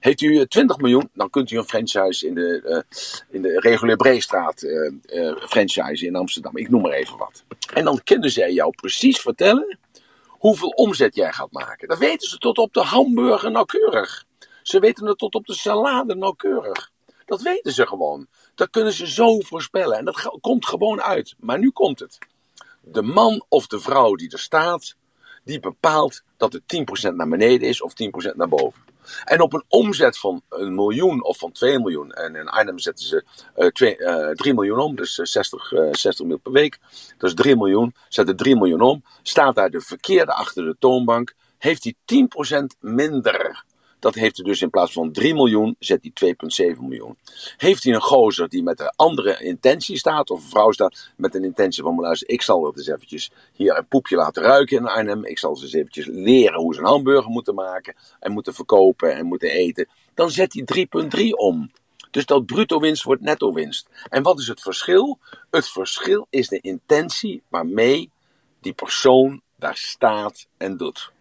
[0.00, 2.84] Heeft u 20 miljoen, dan kunt u een franchise in de,
[3.30, 4.66] in de reguliere Breestraat
[5.48, 6.56] franchise in Amsterdam.
[6.56, 7.44] Ik noem maar even wat.
[7.74, 9.78] En dan kunnen zij jou precies vertellen
[10.42, 11.88] hoeveel omzet jij gaat maken.
[11.88, 14.24] Dat weten ze tot op de hamburger nauwkeurig.
[14.62, 16.90] Ze weten het tot op de salade nauwkeurig.
[17.24, 18.26] Dat weten ze gewoon.
[18.54, 19.98] Dat kunnen ze zo voorspellen.
[19.98, 21.34] En dat komt gewoon uit.
[21.38, 22.18] Maar nu komt het.
[22.80, 24.96] De man of de vrouw die er staat,
[25.44, 26.62] die bepaalt dat het
[27.10, 28.80] 10% naar beneden is of 10% naar boven.
[29.24, 33.06] En op een omzet van een miljoen of van 2 miljoen, en in Arnhem zetten
[33.06, 33.24] ze
[33.56, 36.78] uh, uh, 3 miljoen om, dus 60, uh, 60 miljoen per week,
[37.18, 41.34] dat is 3 miljoen, zetten 3 miljoen om, staat daar de verkeerde achter de toonbank,
[41.58, 41.94] heeft hij
[42.60, 43.64] 10% minder
[44.02, 46.34] dat heeft hij dus in plaats van 3 miljoen, zet hij
[46.74, 47.16] 2,7 miljoen.
[47.56, 51.34] Heeft hij een gozer die met een andere intentie staat, of een vrouw staat met
[51.34, 54.86] een intentie van, luister, ik zal het eens eventjes hier een poepje laten ruiken in
[54.86, 55.24] Arnhem.
[55.24, 59.14] Ik zal ze eens eventjes leren hoe ze een hamburger moeten maken en moeten verkopen
[59.14, 59.88] en moeten eten.
[60.14, 60.86] Dan zet hij
[61.16, 61.70] 3,3 om.
[62.10, 63.88] Dus dat bruto winst wordt netto winst.
[64.08, 65.18] En wat is het verschil?
[65.50, 68.10] Het verschil is de intentie waarmee
[68.60, 71.12] die persoon daar staat en doet.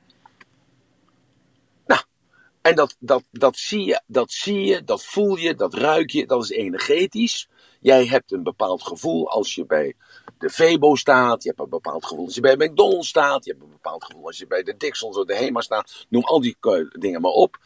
[2.71, 6.25] En dat, dat, dat, zie je, dat zie je, dat voel je, dat ruik je,
[6.27, 7.47] dat is energetisch.
[7.79, 9.95] Jij hebt een bepaald gevoel als je bij
[10.37, 11.43] de Febo staat.
[11.43, 13.45] Je hebt een bepaald gevoel als je bij McDonald's staat.
[13.45, 16.05] Je hebt een bepaald gevoel als je bij de Dixons of de Hema staat.
[16.09, 16.57] Noem al die
[16.99, 17.57] dingen maar op.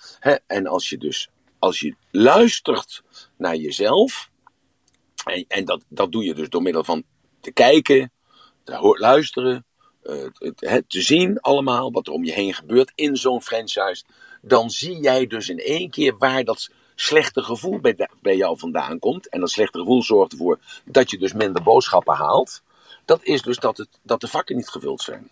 [0.48, 3.04] En als je dus, als je luistert
[3.38, 4.30] naar jezelf.
[5.26, 7.04] En, en dat, dat doe je dus door middel van
[7.40, 8.12] te kijken,
[8.64, 9.66] te luisteren,
[10.04, 10.28] uh,
[10.88, 14.04] te zien allemaal wat er om je heen gebeurt in zo'n franchise
[14.48, 19.00] dan zie jij dus in één keer waar dat slechte gevoel bij, bij jou vandaan
[19.00, 19.30] komt.
[19.30, 22.62] En dat slechte gevoel zorgt ervoor dat je dus minder boodschappen haalt.
[23.06, 25.30] Dat is dus dat, het, dat de vakken niet gevuld zijn.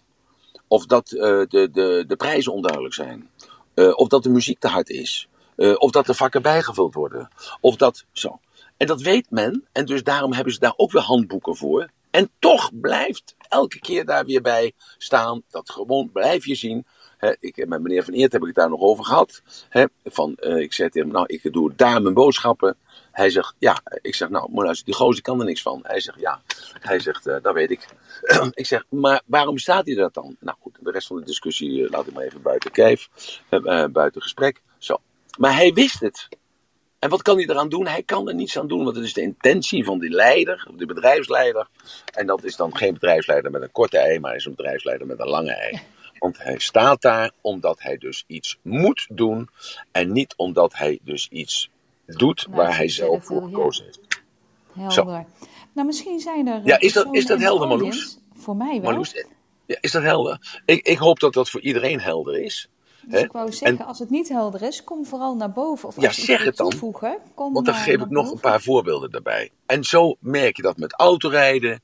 [0.68, 3.30] Of dat uh, de, de, de prijzen onduidelijk zijn.
[3.76, 5.28] Uh, of dat de muziek te hard is.
[5.58, 7.30] Uh, of dat de vakken bijgevuld worden.
[7.62, 8.40] Of dat zo.
[8.78, 9.68] En dat weet men.
[9.72, 11.90] En dus daarom hebben ze daar ook weer handboeken voor.
[12.12, 15.44] En toch blijft elke keer daar weer bij staan.
[15.50, 16.86] Dat gewoon blijf je zien
[17.40, 19.42] ik, met meneer Van Eert heb ik het daar nog over gehad.
[20.06, 22.78] van, uh, ik zei tegen hem, nou, ik doe daar mijn boodschappen.
[23.12, 23.82] Hij zegt, ja.
[24.02, 25.80] Ik zeg, nou, die gozer kan er niks van.
[25.84, 26.42] Hij zegt, ja.
[26.80, 27.88] Hij zegt, uh, dat weet ik.
[28.54, 30.36] ik zeg, maar waarom staat hij dat dan?
[30.40, 33.10] Nou goed, de rest van de discussie uh, laat ik maar even buiten kijf.
[33.92, 34.62] buiten gesprek.
[34.78, 34.98] Zo.
[35.38, 36.28] Maar hij wist het.
[37.04, 37.88] En wat kan hij eraan doen?
[37.88, 40.86] Hij kan er niets aan doen, want het is de intentie van die leider, de
[40.86, 41.68] bedrijfsleider.
[42.14, 45.20] En dat is dan geen bedrijfsleider met een korte ei, maar is een bedrijfsleider met
[45.20, 45.82] een lange ei.
[46.24, 49.50] Want hij staat daar omdat hij dus iets moet doen.
[49.92, 51.70] En niet omdat hij dus iets
[52.06, 54.00] doet waar hij zelf voor gekozen heeft.
[54.74, 54.94] Helder.
[54.94, 55.26] Zo.
[55.74, 56.62] Nou, misschien zijn er.
[56.66, 58.20] Ja, is dat, is dat helder, Marloes?
[58.34, 58.82] Voor mij wel.
[58.82, 59.26] Marloes,
[59.66, 60.62] ja, is dat helder?
[60.66, 62.70] Ik, ik hoop dat dat voor iedereen helder is.
[63.08, 65.88] Dus ik wou zeggen, als het niet helder is, kom vooral naar boven.
[65.88, 66.70] Of ja, zeg het dan.
[66.70, 69.52] Toevoegen, kom want dan geef ik nog een paar voorbeelden daarbij.
[69.66, 71.82] En zo merk je dat met autorijden.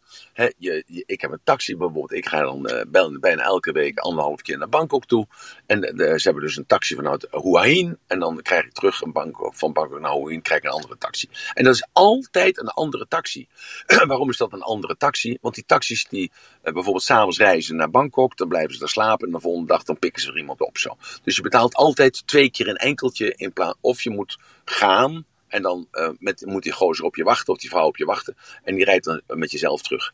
[0.58, 2.12] Je, ik heb een taxi bijvoorbeeld.
[2.12, 5.28] Ik ga dan uh, bijna elke week anderhalf keer naar Bangkok toe.
[5.66, 7.98] En uh, ze hebben dus een taxi vanuit Hua Hin.
[8.08, 10.98] En dan krijg ik terug een van Bangkok naar Hua Hin krijg ik een andere
[10.98, 11.30] taxi.
[11.54, 13.48] En dat is altijd een andere taxi.
[14.08, 15.38] Waarom is dat een andere taxi?
[15.42, 16.32] Want die taxis die
[16.64, 18.38] uh, bijvoorbeeld s'avonds reizen naar Bangkok.
[18.38, 19.28] Dan blijven ze daar slapen.
[19.28, 20.98] En de volgende dag dan pikken ze er iemand op zo.
[21.24, 23.78] Dus je betaalt altijd twee keer een enkeltje in plaats.
[23.82, 25.88] Of je moet gaan en dan
[26.20, 28.36] met, moet die gozer op je wachten, of die vrouw op je wachten.
[28.64, 30.12] En die rijdt dan met jezelf terug.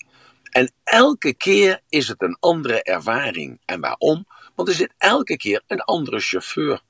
[0.55, 3.61] En elke keer is het een andere ervaring.
[3.65, 4.27] En waarom?
[4.55, 6.81] Want er zit elke keer een andere chauffeur.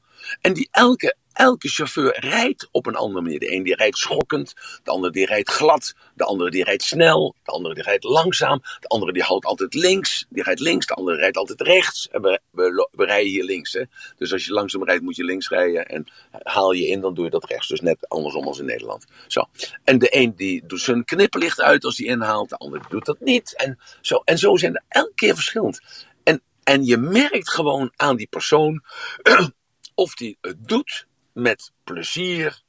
[0.41, 3.39] En die elke, elke chauffeur rijdt op een andere manier.
[3.39, 7.35] De een die rijdt schokkend, de andere die rijdt glad, de andere die rijdt snel,
[7.43, 10.93] de andere die rijdt langzaam, de andere die houdt altijd links, die rijdt links, de
[10.93, 12.07] andere rijdt altijd rechts.
[12.11, 13.73] We, we, rijden hier links.
[13.73, 13.83] Hè?
[14.17, 17.25] Dus als je langzaam rijdt moet je links rijden en haal je in, dan doe
[17.25, 17.67] je dat rechts.
[17.67, 19.05] Dus net andersom als in Nederland.
[19.27, 19.43] Zo.
[19.83, 23.19] En de een die doet zijn knipperlicht uit als hij inhaalt, de ander doet dat
[23.19, 23.55] niet.
[23.55, 25.81] En zo, en zo zijn er elke keer verschillend.
[26.23, 28.83] En, en je merkt gewoon aan die persoon
[29.95, 32.61] of die het doet met plezier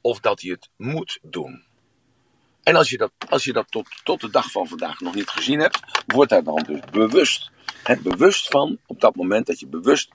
[0.00, 1.64] of dat hij het moet doen.
[2.62, 5.28] En als je dat, als je dat tot, tot de dag van vandaag nog niet
[5.28, 7.50] gezien hebt, wordt daar dan dus bewust.
[7.82, 10.10] Hè, bewust van op dat moment dat je bewust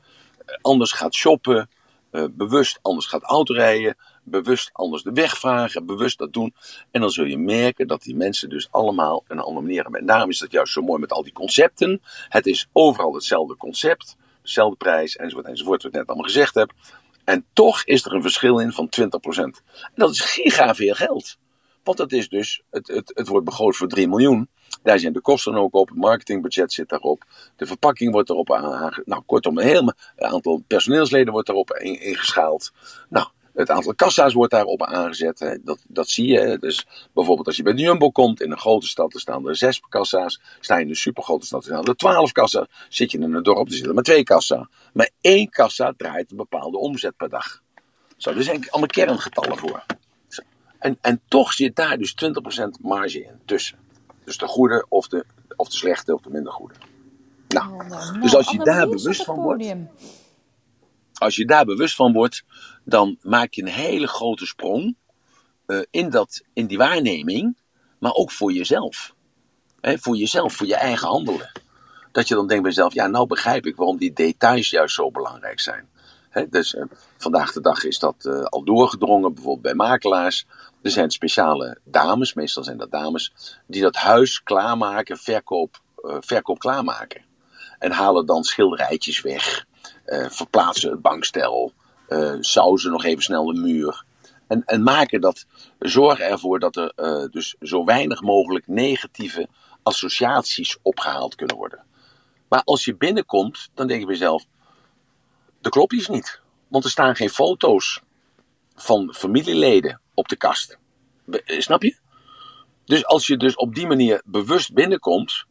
[0.46, 1.70] eh, anders gaat shoppen,
[2.12, 6.54] uh, bewust anders gaat autorijden, bewust anders de weg vragen, bewust dat doen.
[6.92, 10.00] En dan zul je merken dat die mensen dus allemaal een andere manier hebben.
[10.00, 12.02] En daarom is dat juist zo mooi met al die concepten.
[12.30, 16.74] Het is overal hetzelfde concept, dezelfde prijs enzovoort enzovoort, wat ik net allemaal gezegd heb.
[17.28, 19.10] En toch is er een verschil in van 20%.
[19.38, 19.54] En
[19.96, 21.38] dat is giga veel geld.
[21.84, 24.50] Want dat is dus, het, het, het wordt begroot voor 3 miljoen.
[24.84, 27.24] Daar zijn de kosten ook op, het marketingbudget zit daarop,
[27.56, 28.48] de verpakking wordt erop.
[29.06, 32.72] Nou, kortom, een heel aantal personeelsleden wordt daarop ingeschaald.
[33.10, 35.60] Nou, het aantal kassa's wordt daarop aangezet.
[35.64, 36.58] Dat, dat zie je.
[36.60, 39.56] Dus bijvoorbeeld als je bij de Jumbo komt in een grote stad, er staan er
[39.56, 40.42] zes kassa's.
[40.60, 42.68] Sta je in een supergrote stad, er staan er twaalf kassa's.
[42.90, 44.70] Zit je in een dorp, er zitten maar twee kassa.
[44.94, 47.62] Maar één kassa draait een bepaalde omzet per dag.
[48.18, 49.86] Zo, er zijn allemaal kerngetallen voor.
[50.28, 50.42] Zo.
[50.80, 53.78] En, en toch zit daar dus 20% marge in tussen.
[54.24, 56.74] Dus de goede of de, of de slechte of de minder goede.
[57.48, 59.66] Nou, oh, nou dus als je daar bewust van wordt.
[61.18, 62.44] Als je daar bewust van wordt,
[62.84, 64.96] dan maak je een hele grote sprong
[65.68, 67.58] uh, in, dat, in die waarneming,
[68.00, 69.16] maar ook voor jezelf.
[69.82, 71.52] Voor jezelf, voor je eigen handelen.
[72.12, 75.12] Dat je dan denkt bij jezelf, ja, nou begrijp ik waarom die details juist zo
[75.12, 75.90] belangrijk zijn.
[76.50, 76.84] Dus uh,
[77.18, 80.46] vandaag de dag is dat uh, al doorgedrongen, bijvoorbeeld bij makelaars.
[80.82, 83.34] Er zijn speciale dames, meestal zijn dat dames,
[83.68, 85.82] die dat huis klaarmaken, verkoop,
[86.20, 87.22] verkoop klaarmaken.
[87.80, 89.66] En halen dan schilderijtjes weg,
[90.30, 91.74] verplaatsen het bankstel,
[92.10, 94.06] uh, sauzen nog even snel de muur.
[94.48, 95.46] En, en maken dat,
[95.80, 99.48] zorgen ervoor dat er uh, dus zo weinig mogelijk negatieve
[99.84, 101.84] associaties opgehaald kunnen worden.
[102.50, 104.46] Maar als je binnenkomt, dan denk je bij jezelf,
[105.62, 106.42] de klopt iets niet.
[106.68, 108.02] Want er staan geen foto's
[108.76, 110.78] van familieleden op de kast.
[111.30, 111.98] Eh, snap je?
[112.86, 115.46] Dus als je dus op die manier bewust binnenkomt,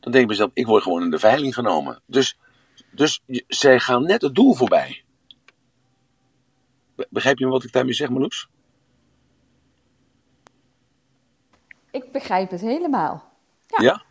[0.00, 2.02] dan denk je bij jezelf, ik word gewoon in de veiling genomen.
[2.06, 2.36] Dus,
[2.90, 5.02] dus zij gaan net het doel voorbij.
[7.10, 8.48] Begrijp je wat ik daarmee zeg, Marloes?
[11.90, 13.32] Ik begrijp het helemaal.
[13.66, 13.82] Ja?
[13.82, 14.04] ja?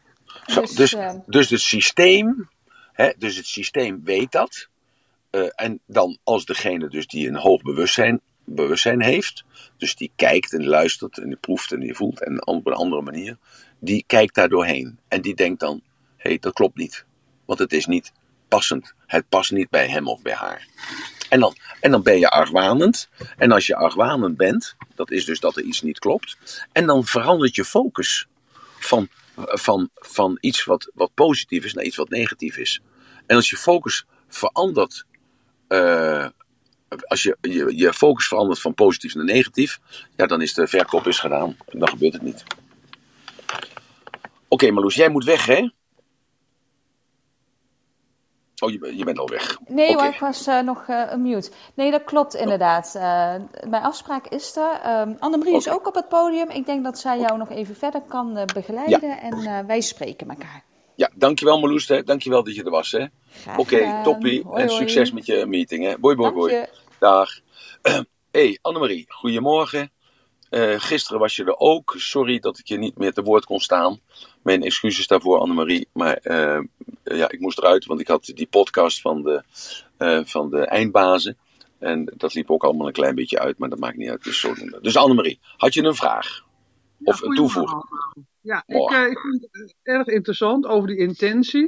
[0.46, 1.14] Zo, dus, dus, uh...
[1.26, 2.50] dus het systeem,
[2.94, 4.70] hè, dus het systeem weet dat.
[5.32, 9.44] Uh, en dan als degene dus die een hoog bewustzijn, bewustzijn heeft,
[9.78, 13.02] dus die kijkt en luistert en die proeft en die voelt en op een andere
[13.02, 13.38] manier,
[13.80, 15.00] die kijkt daar doorheen.
[15.08, 15.82] En die denkt dan,
[16.18, 17.06] hé, hey, dat klopt niet.
[17.46, 18.12] Want het is niet
[18.48, 18.94] passend.
[19.06, 20.68] Het past niet bij hem of bij haar.
[21.30, 23.10] En dan, en dan ben je argwanend.
[23.38, 26.38] En als je argwanend bent, dat is dus dat er iets niet klopt.
[26.72, 28.28] En dan verandert je focus
[28.80, 32.82] van, van, van iets wat, wat positief is naar iets wat negatief is.
[33.26, 35.06] En als je focus verandert,
[35.68, 36.28] uh,
[37.08, 39.80] als je, je je focus verandert van positief naar negatief,
[40.16, 41.58] ja, dan is de verkoop is gedaan.
[41.66, 42.44] En dan gebeurt het niet.
[43.48, 43.66] Oké,
[44.48, 45.70] okay, Marloes, jij moet weg, hè?
[48.60, 49.58] Oh, je, je bent al weg.
[49.68, 50.04] Nee okay.
[50.04, 51.52] hoor, ik was uh, nog uh, mute.
[51.74, 52.94] Nee, dat klopt inderdaad.
[52.96, 53.02] Uh,
[53.70, 55.02] mijn afspraak is er.
[55.02, 55.74] Um, Annemarie okay.
[55.74, 56.50] is ook op het podium.
[56.50, 59.10] Ik denk dat zij jou nog even verder kan begeleiden.
[59.10, 59.22] Ja.
[59.22, 60.64] En wij spreken elkaar.
[60.96, 61.88] Ja, dankjewel Marloes.
[61.88, 62.04] Hè.
[62.04, 62.98] Dankjewel dat je er was.
[63.58, 64.44] Oké, toppie.
[64.44, 65.86] Hoi, en succes met je meeting.
[65.86, 65.98] Hè.
[65.98, 66.68] Boy, boy, boy.
[67.00, 67.30] Dag.
[68.32, 69.06] hey, Annemarie.
[69.08, 69.92] Goedemorgen.
[70.50, 71.94] Uh, gisteren was je er ook.
[71.98, 74.00] Sorry dat ik je niet meer te woord kon staan.
[74.42, 75.88] Mijn excuses daarvoor, Annemarie.
[75.94, 76.60] Maar uh,
[77.04, 79.44] ja, ik moest eruit, want ik had die podcast van de,
[80.00, 81.38] uh, van de eindbazen.
[81.80, 84.24] En dat liep ook allemaal een klein beetje uit, maar dat maakt niet uit.
[84.24, 86.46] Dus, zo dus Annemarie, had je een vraag?
[87.04, 87.84] Of een toevoeging?
[88.42, 91.64] Ja, ik, ik, vind het erg interessant over die intentie.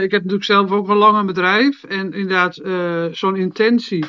[0.00, 1.84] ik heb natuurlijk zelf ook wel lang een bedrijf.
[1.84, 2.54] En inderdaad,
[3.16, 4.04] zo'n intentie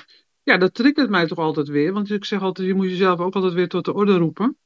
[0.49, 1.93] ja, dat triggert mij toch altijd weer.
[1.93, 4.57] Want ik zeg altijd, je moet jezelf ook altijd weer tot de orde roepen.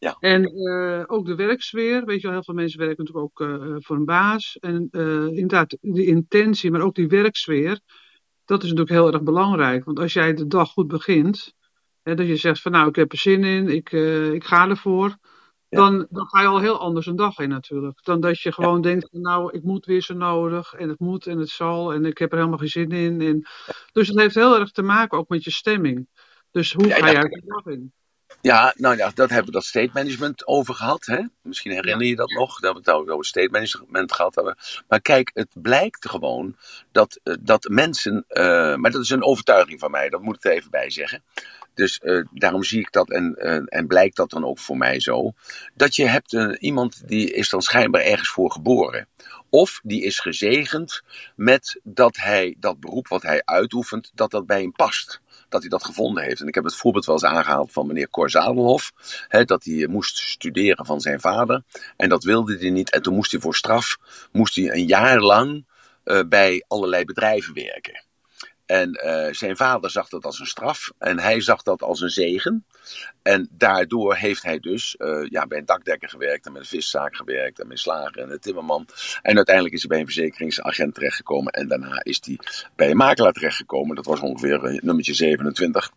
[0.00, 0.16] Ja.
[0.20, 2.04] En uh, ook de werksfeer.
[2.04, 4.56] Weet je wel, heel veel mensen werken natuurlijk ook uh, voor een baas.
[4.60, 7.80] En uh, inderdaad, die intentie, maar ook die werksfeer.
[8.44, 9.84] Dat is natuurlijk heel erg belangrijk.
[9.84, 11.54] Want als jij de dag goed begint.
[12.02, 13.92] Hè, dat je zegt van nou, ik heb er zin in, ik,
[14.32, 15.16] ik ga ervoor.
[15.76, 17.98] Dan, dan ga je al heel anders een dag in natuurlijk.
[18.02, 21.38] Dan dat je gewoon denkt, nou, ik moet weer zo nodig en het moet en
[21.38, 23.20] het zal en ik heb er helemaal geen zin in.
[23.20, 23.46] En,
[23.92, 26.08] dus het heeft heel erg te maken ook met je stemming.
[26.50, 27.92] Dus hoe ga je uit de dag in?
[28.40, 31.06] Ja, nou ja, dat hebben we dat state management over gehad.
[31.06, 31.22] Hè?
[31.42, 34.56] Misschien herinner je dat nog, dat we het ook over state management gehad hebben.
[34.88, 36.56] Maar kijk, het blijkt gewoon
[36.92, 40.44] dat, eh, dat mensen, uh, maar dat is een overtuiging van mij, dat moet ik
[40.44, 41.22] er even bij zeggen.
[41.74, 43.34] Dus uh, daarom zie ik dat en,
[43.68, 45.32] en blijkt dat dan ook voor mij zo.
[45.74, 49.08] Dat je hebt iemand die is dan schijnbaar ergens voor geboren.
[49.50, 51.02] Of die is gezegend
[51.36, 55.20] met dat hij dat beroep wat hij uitoefent, dat dat bij hem past
[55.52, 56.40] dat hij dat gevonden heeft.
[56.40, 58.92] En ik heb het voorbeeld wel eens aangehaald van meneer Cor Zadelhoff.
[59.28, 61.62] Hè, dat hij moest studeren van zijn vader.
[61.96, 62.90] En dat wilde hij niet.
[62.90, 63.98] En toen moest hij voor straf
[64.32, 65.66] moest hij een jaar lang
[66.28, 68.04] bij allerlei bedrijven werken.
[68.72, 72.10] En uh, zijn vader zag dat als een straf en hij zag dat als een
[72.10, 72.64] zegen.
[73.22, 77.16] En daardoor heeft hij dus uh, ja, bij een dakdekker gewerkt en met een viszaak
[77.16, 78.86] gewerkt en met slager en een timmerman.
[79.22, 82.38] En uiteindelijk is hij bij een verzekeringsagent terechtgekomen en daarna is hij
[82.76, 83.96] bij een makelaar terechtgekomen.
[83.96, 85.90] Dat was ongeveer uh, nummertje 27.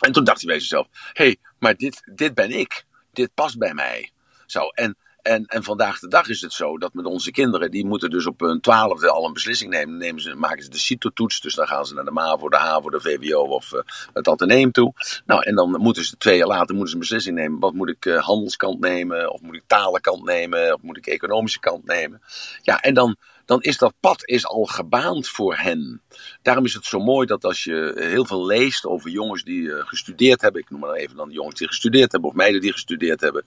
[0.00, 2.84] En toen dacht hij bij zichzelf, hé, hey, maar dit, dit ben ik.
[3.12, 4.10] Dit past bij mij.
[4.46, 7.86] Zo, en en, en vandaag de dag is het zo dat met onze kinderen, die
[7.86, 9.96] moeten dus op hun twaalfde al een beslissing nemen.
[9.96, 12.90] nemen ze, maken ze de CITO-toets, dus dan gaan ze naar de MAVO, de HAVO,
[12.90, 13.80] de VWO of uh,
[14.12, 14.92] het Atheneum toe.
[15.26, 17.58] Nou, en dan moeten ze twee jaar later moeten ze een beslissing nemen.
[17.60, 21.60] Wat moet ik uh, handelskant nemen, of moet ik talenkant nemen, of moet ik economische
[21.60, 22.22] kant nemen.
[22.62, 26.02] Ja, en dan, dan is dat pad is al gebaand voor hen.
[26.42, 29.86] Daarom is het zo mooi dat als je heel veel leest over jongens die uh,
[29.86, 33.20] gestudeerd hebben, ik noem maar even dan jongens die gestudeerd hebben of meiden die gestudeerd
[33.20, 33.44] hebben,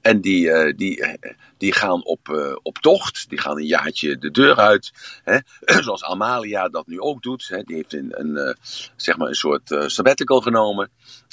[0.00, 1.18] en die, uh, die,
[1.58, 4.92] die gaan op, uh, op tocht, die gaan een jaartje de deur uit,
[5.24, 5.38] hè?
[5.84, 7.48] zoals Amalia dat nu ook doet.
[7.48, 7.62] Hè?
[7.62, 8.56] Die heeft een, een
[8.96, 10.90] zeg maar een soort sabbatical genomen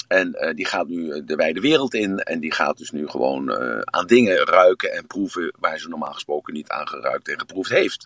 [0.08, 3.52] en die gaat nu de wijde wereld in en die gaat dus nu gewoon
[3.86, 8.05] aan dingen ruiken en proeven waar ze normaal gesproken niet aan geruikt en geproefd heeft.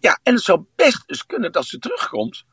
[0.00, 2.44] Ja, en het zou best eens kunnen dat ze terugkomt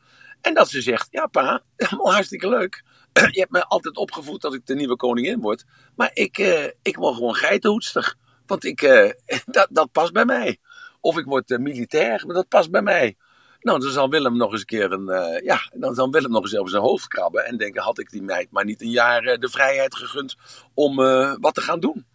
[0.42, 2.84] en dat ze zegt: Ja, pa, helemaal hartstikke leuk.
[3.14, 5.66] Je hebt me altijd opgevoed dat ik de nieuwe koningin word.
[5.96, 8.16] Maar ik, uh, ik word gewoon geitenhoedster.
[8.46, 9.12] Want ik, uh,
[9.46, 10.58] dat, dat past bij mij.
[11.02, 13.18] Of ik word uh, militair, maar dat past bij mij.
[13.60, 15.44] Nou, dan zal Willem nog eens een keer een.
[15.44, 17.46] ja, dan zal Willem nog eens over zijn hoofd krabben.
[17.46, 20.36] En denken: had ik die meid maar niet een jaar de vrijheid gegund
[20.74, 20.96] om
[21.40, 22.06] wat te gaan doen.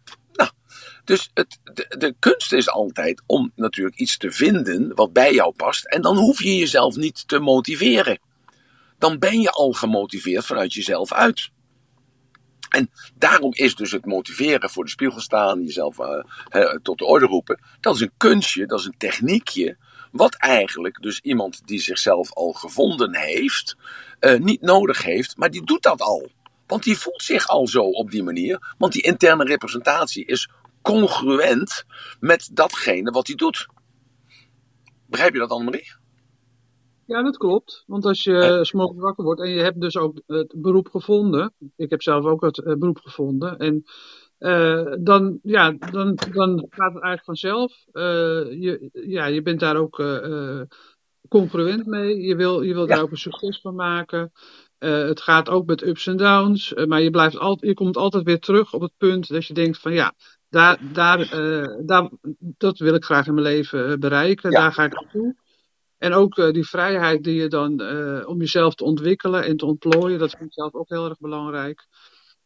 [1.05, 1.59] Dus het,
[1.99, 5.87] de, kunst is altijd om natuurlijk iets te vinden wat bij jou past.
[5.87, 8.19] En dan hoef je jezelf niet te motiveren.
[8.99, 11.51] Dan ben je al gemotiveerd vanuit jezelf uit.
[12.69, 17.27] En daarom is dus het motiveren voor de spiegel staan, jezelf uh, tot de orde
[17.27, 19.77] roepen, dat is een kunstje, dat is een techniekje,
[20.13, 23.77] wat eigenlijk dus iemand die zichzelf al gevonden heeft,
[24.21, 26.31] uh, niet nodig heeft, maar die doet dat al.
[26.67, 30.49] Want die voelt zich al zo op die manier, want die interne representatie is
[30.85, 31.85] congruent
[32.21, 33.67] met datgene wat hij doet.
[35.07, 36.03] Begrijp je dat, Annemarie?
[37.07, 37.85] Ja, dat klopt.
[37.87, 41.53] Want als je s'morgens wakker wordt en je hebt dus ook het beroep gevonden.
[41.77, 43.59] Ik heb zelf ook het eh, beroep gevonden.
[43.59, 43.85] En
[44.39, 47.85] uh, dan, ja, dan, dan gaat het eigenlijk vanzelf.
[47.93, 48.03] Uh,
[48.63, 50.03] je, ja, je bent daar ook
[51.29, 52.21] congruent mee.
[52.21, 54.33] Je wil, je wil daar ook een succes van maken.
[54.79, 56.73] het gaat ook met ups en downs.
[56.87, 59.79] maar je, blijft altijd, je komt altijd weer terug op het punt dat je denkt
[59.79, 60.15] van ja,
[60.55, 64.51] daar, daar, uh, daar, dat wil ik graag in mijn leven eh, bereiken.
[64.51, 65.37] Daar ga ik naartoe.
[65.99, 69.67] En ook uh, die vrijheid die je dan uh, om jezelf te ontwikkelen en te
[69.67, 71.87] ontplooien, dat vind ik zelf ook heel erg belangrijk.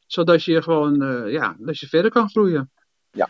[0.06, 2.70] Zodat je gewoon ja, dat je verder kan groeien.
[3.10, 3.28] Ja,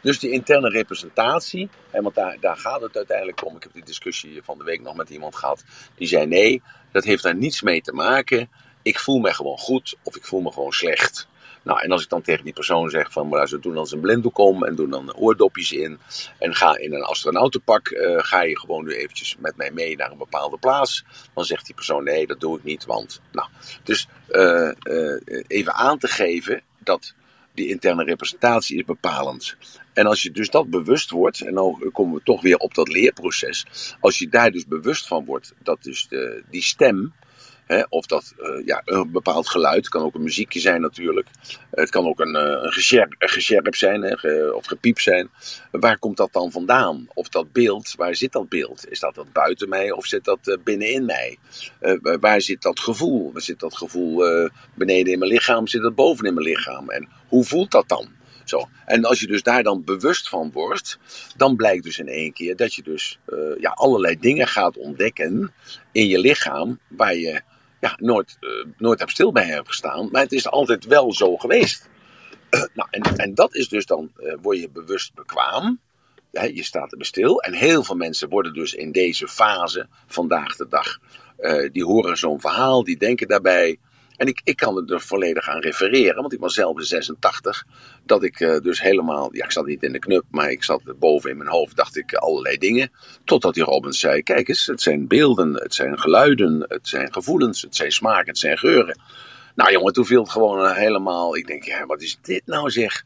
[0.00, 3.56] dus die interne representatie, hè, want daar, daar gaat het uiteindelijk om.
[3.56, 5.64] Ik heb die discussie van de week nog met iemand gehad.
[5.94, 6.62] Die zei nee,
[6.92, 8.50] dat heeft daar niets mee te maken.
[8.82, 11.28] Ik voel me gewoon goed of ik voel me gewoon slecht.
[11.64, 14.00] Nou, en als ik dan tegen die persoon zeg van, maar ze doen dan zijn
[14.00, 15.98] blinddoek om en doen dan oordopjes in
[16.38, 20.10] en ga in een astronautenpak, uh, ga je gewoon nu eventjes met mij mee naar
[20.10, 21.04] een bepaalde plaats.
[21.34, 23.48] Dan zegt die persoon, nee, dat doe ik niet, want, nou,
[23.82, 27.14] dus uh, uh, even aan te geven dat
[27.54, 29.56] die interne representatie is bepalend.
[29.92, 32.88] En als je dus dat bewust wordt, en dan komen we toch weer op dat
[32.88, 33.66] leerproces,
[34.00, 37.12] als je daar dus bewust van wordt, dat dus de, die stem,
[37.66, 41.28] Hè, of dat uh, ja, een bepaald geluid, het kan ook een muziekje zijn natuurlijk.
[41.70, 45.30] Het kan ook een, uh, een, zijn hè, of gepiep zijn.
[45.70, 47.06] Waar komt dat dan vandaan?
[47.14, 48.88] Of dat beeld, waar zit dat beeld?
[48.88, 51.38] Is dat, dat buiten mij of zit dat uh, binnenin mij?
[52.20, 53.32] waar zit dat gevoel?
[53.32, 54.24] Waar zit dat gevoel
[54.74, 55.66] beneden in mijn lichaam?
[55.66, 56.90] Zit dat boven in mijn lichaam?
[56.90, 58.08] En hoe voelt dat dan?
[58.44, 58.68] Zo.
[58.86, 60.98] En als je dus daar dan bewust van wordt,
[61.36, 63.18] dan blijkt dus in één keer dat je dus
[63.58, 65.52] ja, allerlei dingen gaat ontdekken
[65.92, 67.42] in je lichaam waar je
[67.84, 70.08] ja, nooit, uh, nooit heb stil bij hebt gestaan.
[70.10, 71.88] Maar het is altijd wel zo geweest.
[72.74, 75.80] nou, en, en dat is dus dan, uh, word je bewust bekwaam.
[76.30, 77.40] je staat er stil.
[77.40, 80.98] En heel veel mensen worden dus in deze fase, vandaag de dag,
[81.38, 83.78] uh, die horen zo'n verhaal, die denken daarbij.
[84.16, 87.66] En ik, ik kan er volledig aan refereren, want ik was zelf in 86.
[88.04, 90.82] Dat ik uh, dus helemaal, ja, ik zat niet in de knup, maar ik zat
[90.98, 92.90] boven in mijn hoofd, dacht ik allerlei dingen.
[93.24, 97.62] Totdat die Robbins zei: Kijk eens, het zijn beelden, het zijn geluiden, het zijn gevoelens,
[97.62, 99.00] het zijn smaken, het zijn geuren.
[99.54, 101.36] Nou jongen, toen viel het gewoon helemaal.
[101.36, 103.04] Ik denk, ja, wat is dit nou zeg?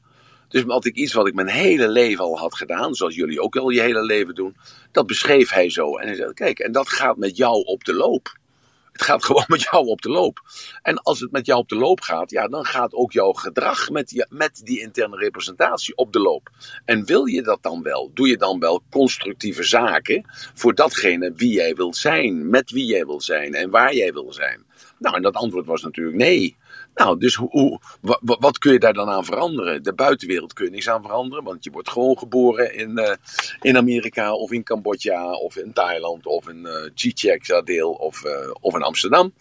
[0.48, 3.56] Dus had ik iets wat ik mijn hele leven al had gedaan, zoals jullie ook
[3.56, 4.56] al je hele leven doen,
[4.92, 5.96] dat beschreef hij zo.
[5.96, 8.36] En hij zei: Kijk, en dat gaat met jou op de loop.
[8.98, 10.40] Het gaat gewoon met jou op de loop.
[10.82, 13.90] En als het met jou op de loop gaat, ja, dan gaat ook jouw gedrag
[13.90, 16.50] met die, met die interne representatie op de loop.
[16.84, 18.10] En wil je dat dan wel?
[18.14, 20.24] Doe je dan wel constructieve zaken
[20.54, 24.32] voor datgene wie jij wilt zijn, met wie jij wil zijn en waar jij wil
[24.32, 24.64] zijn?
[24.98, 26.56] Nou, en dat antwoord was natuurlijk nee.
[26.98, 27.80] Nou, dus hoe,
[28.20, 29.82] wat, kun je daar dan aan veranderen?
[29.82, 33.12] De buitenwereld kun je niks aan veranderen, want je wordt gewoon geboren in, uh,
[33.60, 38.74] in Amerika of in Cambodja of in Thailand of in uh, deel of, uh, of
[38.74, 39.34] in Amsterdam.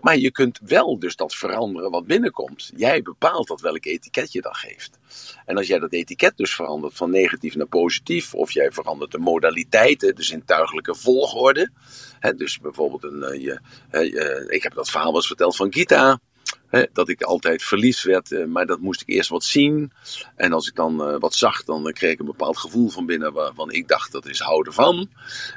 [0.00, 2.70] Maar je kunt wel dus dat veranderen wat binnenkomt.
[2.76, 4.98] Jij bepaalt dat welk etiket je dan geeft.
[5.46, 9.18] En als jij dat etiket dus verandert van negatief naar positief, of jij verandert de
[9.18, 11.70] modaliteiten, de zintuigelijke volgorde.
[12.18, 13.60] Hè, dus bijvoorbeeld, een, je,
[14.48, 16.20] ik heb dat verhaal wel eens verteld van Gita
[16.92, 19.92] dat ik altijd verliefd werd, eh, maar dat moest ik eerst wat zien.
[20.36, 23.32] En als ik dan uh, wat zag, dan kreeg ik een bepaald gevoel van binnen
[23.32, 25.08] waarvan ik dacht dat is houden van.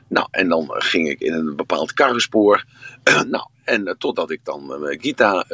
[0.07, 2.65] Nou, en dan ging ik in een bepaald karrenspoor.
[3.27, 5.45] nou, en totdat ik dan Gita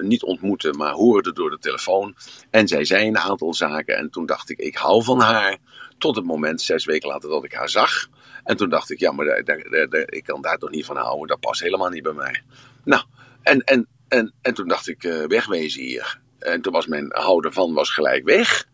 [0.00, 2.14] niet ontmoette, maar hoorde door de telefoon.
[2.50, 3.96] En zij zei een aantal zaken.
[3.96, 5.58] En toen dacht ik, ik hou van haar.
[5.98, 8.08] Tot het moment, zes weken later, dat ik haar zag.
[8.44, 9.58] En toen dacht ik, ja, maar daar,
[10.06, 11.26] ik kan daar toch niet van houden.
[11.26, 12.42] Dat past helemaal niet bij mij.
[12.84, 13.02] Nou,
[13.42, 16.20] en, en en, en toen dacht ik, uh, wegwezen hier.
[16.38, 18.68] En toen was mijn houder van was gelijk weg.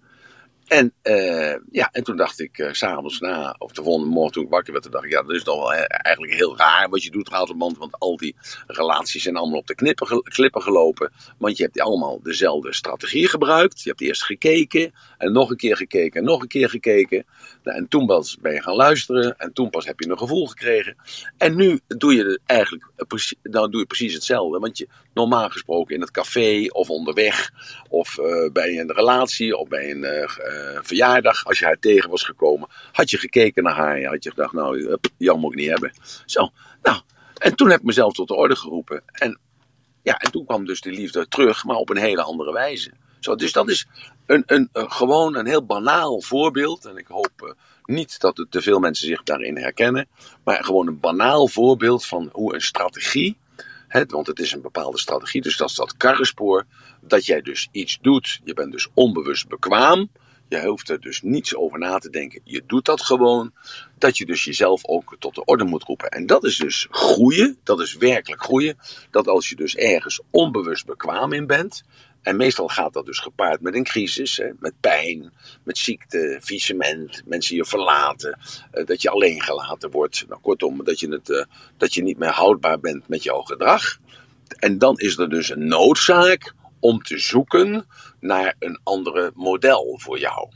[0.71, 4.45] En, uh, ja, en toen dacht ik, uh, s'avonds na, of de volgende morgen toen
[4.45, 7.11] ik wakker werd, dacht ik, ja, dat is toch wel eigenlijk heel raar wat je
[7.11, 7.79] doet, Ratelband.
[7.79, 11.13] Want al die relaties zijn allemaal op de knippen, klippen gelopen.
[11.39, 13.83] Want je hebt allemaal dezelfde strategie gebruikt.
[13.83, 17.25] Je hebt eerst gekeken, en nog een keer gekeken, en nog een keer gekeken.
[17.63, 20.47] Nou, en toen pas ben je gaan luisteren, en toen pas heb je een gevoel
[20.47, 20.97] gekregen.
[21.37, 22.85] En nu doe je eigenlijk
[23.43, 24.59] nou doe je precies hetzelfde.
[24.59, 27.51] Want je, normaal gesproken in het café, of onderweg,
[27.89, 30.05] of uh, bij een relatie, of bij een
[30.83, 34.53] verjaardag, als je haar tegen was gekomen, had je gekeken naar haar had je gedacht,
[34.53, 35.93] nou, Jan moet ik niet hebben.
[36.27, 36.51] Zo,
[36.83, 37.01] nou,
[37.35, 39.03] en toen heb ik mezelf tot de orde geroepen.
[39.13, 39.39] En
[40.03, 42.93] ja, en toen kwam dus die liefde terug, maar op een hele andere wijze.
[43.21, 43.87] Zo, dus dat is
[44.27, 46.85] een, een, gewoon een heel banaal voorbeeld.
[46.85, 47.51] En ik hoop uh,
[47.85, 50.09] niet dat te veel mensen zich daarin herkennen.
[50.45, 53.37] Maar gewoon een banaal voorbeeld van hoe een strategie.
[53.89, 56.67] Hè, want het is een bepaalde strategie, dus dat is dat karrenspoor.
[57.01, 58.41] Dat jij dus iets doet.
[58.45, 60.11] Je bent dus onbewust bekwaam.
[60.51, 62.41] Je hoeft er dus niets over na te denken.
[62.45, 63.53] Je doet dat gewoon.
[63.99, 66.09] Dat je dus jezelf ook tot de orde moet roepen.
[66.09, 67.59] En dat is dus groeien.
[67.63, 68.79] Dat is werkelijk groeien.
[69.11, 71.83] Dat als je dus ergens onbewust bekwaam in bent.
[72.23, 75.33] En meestal gaat dat dus gepaard met een crisis, hè, met pijn,
[75.63, 78.39] met ziekte, visement, mensen je verlaten,
[78.71, 80.25] eh, dat je alleen gelaten wordt.
[80.29, 81.45] Nou, kortom, dat je, het, uh,
[81.77, 83.99] dat je niet meer houdbaar bent met jouw gedrag.
[84.59, 87.87] En dan is er dus een noodzaak om te zoeken
[88.21, 90.49] naar een andere model voor jou.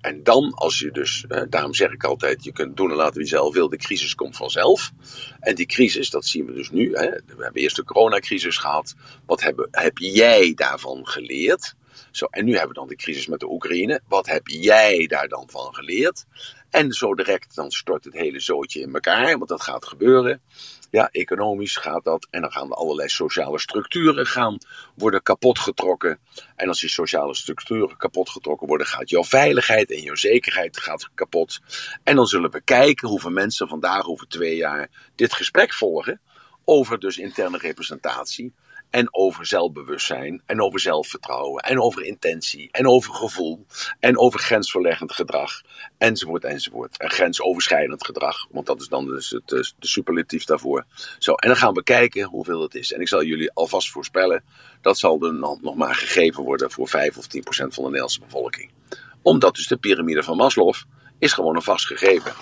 [0.00, 3.18] En dan, als je dus, eh, daarom zeg ik altijd, je kunt doen en laten
[3.18, 4.92] wie zelf wil, de crisis komt vanzelf.
[5.40, 6.94] En die crisis, dat zien we dus nu.
[6.94, 7.10] Hè.
[7.10, 8.94] We hebben eerst de coronacrisis gehad.
[9.26, 11.74] Wat heb, heb jij daarvan geleerd?
[12.10, 14.00] Zo, en nu hebben we dan de crisis met de Oekraïne.
[14.08, 16.26] Wat heb jij daar dan van geleerd?
[16.70, 20.40] En zo direct dan stort het hele zootje in elkaar, want dat gaat gebeuren.
[20.90, 22.26] Ja, economisch gaat dat.
[22.30, 24.58] En dan gaan allerlei sociale structuren gaan
[24.94, 26.18] worden kapotgetrokken.
[26.56, 31.60] En als die sociale structuren kapotgetrokken worden, gaat jouw veiligheid en jouw zekerheid gaat kapot.
[32.02, 36.20] En dan zullen we kijken hoeveel mensen vandaag over twee jaar dit gesprek volgen.
[36.64, 38.54] Over dus interne representatie.
[38.90, 43.66] En over zelfbewustzijn, en over zelfvertrouwen, en over intentie, en over gevoel,
[44.00, 45.62] en over grensverleggend gedrag,
[45.98, 46.98] enzovoort, enzovoort.
[46.98, 50.84] En grensoverschrijdend gedrag, want dat is dan dus het, eh, de superlatief daarvoor.
[51.18, 52.92] Zo, en dan gaan we kijken hoeveel dat is.
[52.92, 54.44] En ik zal jullie alvast voorspellen,
[54.80, 58.20] dat zal dan nog maar gegeven worden voor 5 of 10 procent van de Nederlandse
[58.20, 58.70] bevolking.
[59.22, 60.74] Omdat dus de piramide van Maslow
[61.18, 62.32] is gewoon een vast gegeven.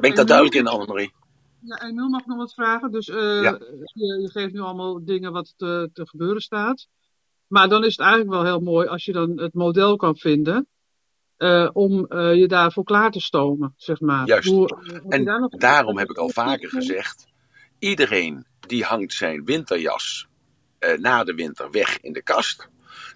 [0.00, 1.12] Ben ik dat duidelijk in, Annemarie?
[1.60, 2.90] Ja, en nu mag ik nog wat vragen.
[2.90, 6.86] Dus uh, je, je, geeft nu allemaal dingen wat te, te, gebeuren staat.
[7.46, 10.68] Maar dan is het eigenlijk wel heel mooi als je dan het model kan vinden.
[11.38, 14.26] Uh, om uh, je daarvoor klaar te stomen, zeg maar.
[14.26, 14.48] Juist.
[14.48, 17.26] Hoe, en daar daarom heb ik al vaker gezegd.
[17.78, 20.26] Iedereen die hangt zijn winterjas
[20.96, 22.68] na de winter weg in de kast.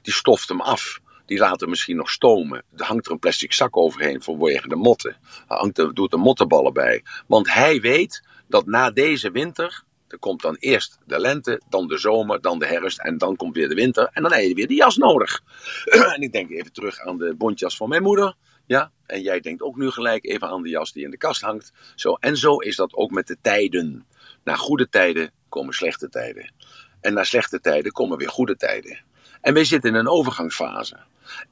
[0.03, 1.01] Die stoft hem af.
[1.32, 2.62] Die laat hem misschien nog stomen.
[2.76, 5.16] Er hangt er een plastic zak overheen vanwege de motten.
[5.48, 7.04] Hij hangt er, doet er mottenballen bij.
[7.26, 9.84] Want hij weet dat na deze winter.
[10.08, 13.54] Er komt dan eerst de lente, dan de zomer, dan de herfst en dan komt
[13.54, 14.08] weer de winter.
[14.12, 15.42] En dan heb je weer die jas nodig.
[16.14, 18.34] en ik denk even terug aan de bontjas van mijn moeder.
[18.66, 21.40] Ja, en jij denkt ook nu gelijk even aan de jas die in de kast
[21.40, 21.72] hangt.
[21.94, 24.06] Zo, en zo is dat ook met de tijden.
[24.44, 26.52] Na goede tijden komen slechte tijden.
[27.00, 29.10] En na slechte tijden komen weer goede tijden.
[29.43, 30.97] En wij zitten in een overgangsfase.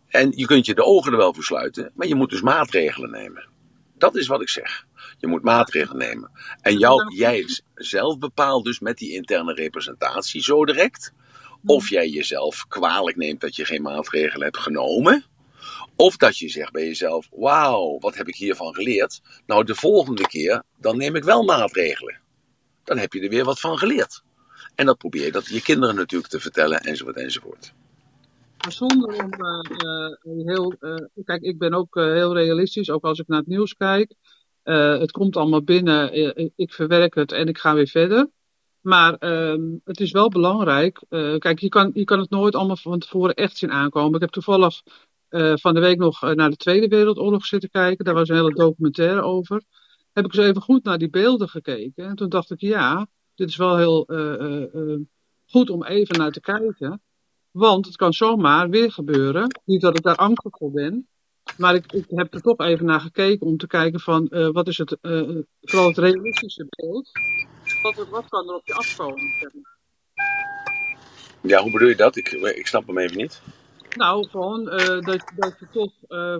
[0.08, 3.10] En je kunt je de ogen er wel voor sluiten, maar je moet dus maatregelen
[3.10, 3.48] nemen.
[3.98, 4.86] Dat is wat ik zeg.
[5.18, 6.30] Je moet maatregelen nemen.
[6.60, 11.12] En jou, jij zelf bepaalt dus met die interne representatie zo direct.
[11.64, 15.24] Of jij jezelf kwalijk neemt dat je geen maatregelen hebt genomen.
[15.96, 19.20] Of dat je zegt bij jezelf: Wauw, wat heb ik hiervan geleerd?
[19.46, 22.20] Nou, de volgende keer, dan neem ik wel maatregelen.
[22.84, 24.22] Dan heb je er weer wat van geleerd.
[24.74, 27.72] En dat probeer je dat je kinderen natuurlijk te vertellen, enzovoort, enzovoort.
[28.62, 30.74] Maar zonder om uh, heel.
[30.80, 30.94] Uh,
[31.24, 34.14] kijk, ik ben ook heel realistisch, ook als ik naar het nieuws kijk.
[34.62, 36.14] het komt allemaal binnen,
[36.56, 38.30] ik verwerk het en ik ga weer verder.
[38.80, 41.02] Maar ehm, het is wel belangrijk.
[41.38, 44.14] kijk, je kan, je kan het nooit allemaal van tevoren echt zien aankomen.
[44.14, 44.82] Ik heb toevallig
[45.54, 48.04] van de week nog naar de Tweede Wereldoorlog zitten kijken.
[48.04, 49.62] Daar was een hele documentaire over.
[50.12, 52.04] Heb ik eens even goed naar die beelden gekeken.
[52.04, 54.04] En toen dacht ik, ja, dit is wel heel
[55.46, 57.00] goed om even naar te kijken.
[57.50, 59.60] Want het kan zomaar weer gebeuren.
[59.64, 61.08] Niet dat ik daar angstig voor ben.
[61.56, 64.68] Maar ik, ik heb er toch even naar gekeken om te kijken van uh, wat
[64.68, 67.10] is het, uh, vooral het realistische beeld.
[67.82, 69.32] Wat, wat kan er op je afkomen?
[69.40, 69.78] Zeg maar.
[71.42, 72.16] Ja, hoe bedoel je dat?
[72.16, 73.42] Ik, ik snap hem even niet.
[73.96, 75.92] Nou, gewoon uh, dat, dat je toch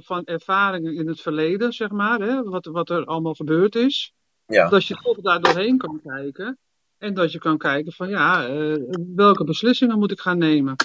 [0.05, 4.13] van ervaringen in het verleden, zeg maar, hè, wat, wat er allemaal gebeurd is,
[4.47, 4.69] ja.
[4.69, 6.59] dat je toch daar doorheen kan kijken.
[6.99, 8.49] En dat je kan kijken van ja,
[9.15, 10.77] welke beslissingen moet ik gaan nemen.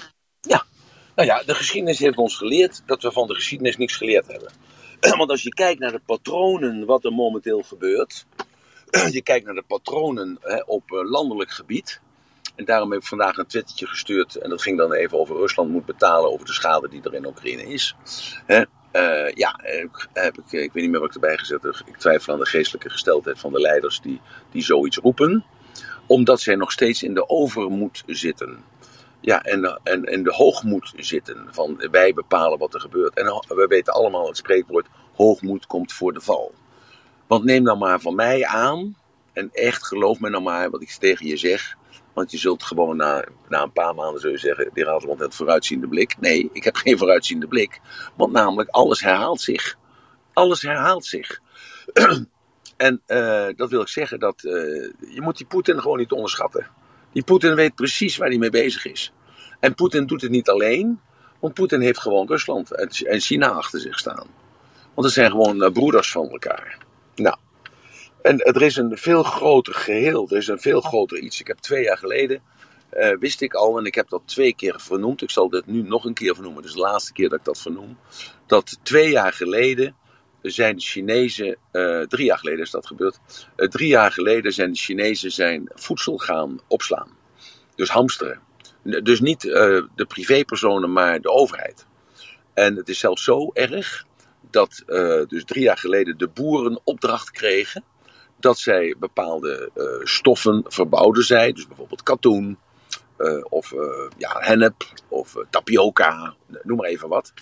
[1.16, 4.52] Nou ja, de geschiedenis heeft ons geleerd dat we van de geschiedenis niks geleerd hebben.
[5.18, 8.26] Want als je kijkt naar de patronen wat er momenteel gebeurt,
[9.10, 12.00] je kijkt naar de patronen hè, op eh, landelijk gebied.
[12.54, 14.34] En daarom heb ik vandaag een twittertje gestuurd.
[14.34, 17.26] En dat ging dan even over Rusland moet betalen over de schade die er in
[17.26, 17.94] Oekraïne is.
[18.46, 18.62] Hè,
[18.92, 19.60] uh, ja,
[20.12, 21.82] heb ik, ik weet niet meer wat ik erbij gezet heb.
[21.86, 25.44] Ik twijfel aan de geestelijke gesteldheid van de leiders die, die zoiets roepen.
[26.06, 28.64] Omdat zij nog steeds in de overmoed zitten.
[29.20, 31.48] Ja, en, en, en de hoogmoed zitten.
[31.50, 33.14] Van wij bepalen wat er gebeurt.
[33.14, 36.54] En we weten allemaal het spreekwoord: hoogmoed komt voor de val.
[37.26, 38.96] Want neem dan maar van mij aan.
[39.32, 41.76] En echt geloof me nou maar wat ik tegen je zeg.
[42.12, 45.88] Want je zult gewoon na, na een paar maanden zullen zeggen: die Radelband het vooruitziende
[45.88, 46.16] blik.
[46.20, 47.80] Nee, ik heb geen vooruitziende blik.
[48.16, 49.76] Want namelijk alles herhaalt zich.
[50.32, 51.40] Alles herhaalt zich.
[52.76, 54.52] en uh, dat wil ik zeggen dat uh,
[55.14, 56.66] je moet die Poetin gewoon niet onderschatten.
[57.16, 59.12] Die Poetin weet precies waar hij mee bezig is.
[59.60, 61.00] En Poetin doet het niet alleen,
[61.40, 64.26] want Poetin heeft gewoon Rusland en China achter zich staan.
[64.94, 66.78] Want het zijn gewoon eh, broeders van elkaar.
[67.14, 67.36] Nou,
[68.22, 71.40] en er is een veel groter geheel, er is een veel groter iets.
[71.40, 72.42] Ik heb twee jaar geleden,
[72.92, 75.22] uh, wist ik al, en ik heb dat twee keer vernoemd.
[75.22, 77.60] Ik zal dit nu nog een keer vernoemen, dus de laatste keer dat ik dat
[77.60, 77.98] vernoem.
[78.46, 79.96] Dat twee jaar geleden
[80.50, 83.18] zijn de Chinezen, uh, drie jaar geleden is dat gebeurd,
[83.56, 87.08] uh, drie jaar geleden zijn de Chinezen zijn voedsel gaan opslaan.
[87.74, 88.40] Dus hamsteren.
[88.82, 89.52] Dus niet uh,
[89.94, 91.86] de privépersonen, maar de overheid.
[92.54, 94.04] En het is zelfs zo erg
[94.50, 94.82] dat
[95.28, 97.84] dus drie jaar geleden de boeren opdracht kregen
[98.40, 99.70] dat zij bepaalde
[100.02, 102.58] stoffen verbouwden zij, dus bijvoorbeeld katoen,
[103.42, 103.74] of
[104.16, 107.32] ja, hennep, of tapioca, noem maar even wat,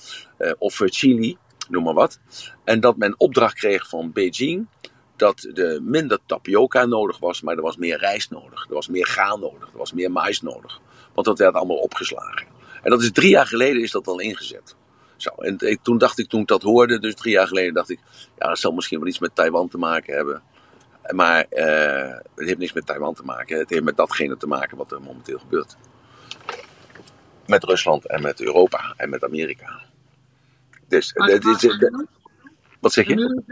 [0.58, 1.38] of chili
[1.68, 2.20] noem maar wat.
[2.64, 4.66] En dat men opdracht kreeg van Beijing
[5.16, 8.66] dat er minder tapioca nodig was, maar er was meer rijst nodig.
[8.68, 10.80] Er was meer graan nodig, er was meer mais nodig.
[11.14, 12.46] Want dat werd allemaal opgeslagen.
[12.82, 14.76] En dat is drie jaar geleden is dat al ingezet.
[15.16, 18.00] Zo, en toen dacht ik, toen ik dat hoorde, dus drie jaar geleden, dacht ik,
[18.38, 20.42] ja, dat zal misschien wel iets met Taiwan te maken hebben.
[21.14, 23.58] Maar uh, het heeft niks met Taiwan te maken.
[23.58, 25.76] Het heeft met datgene te maken wat er momenteel gebeurt.
[27.46, 29.82] Met Rusland en met Europa en met Amerika.
[30.94, 31.12] Dus,
[32.80, 33.42] wat zeg je?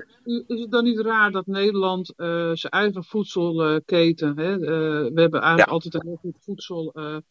[0.46, 4.68] Is het dan niet raar dat Nederland uh, zijn eigen voedselketen, hè, uh,
[5.14, 7.22] we hebben eigenlijk altijd een heel goed voedsel, ja,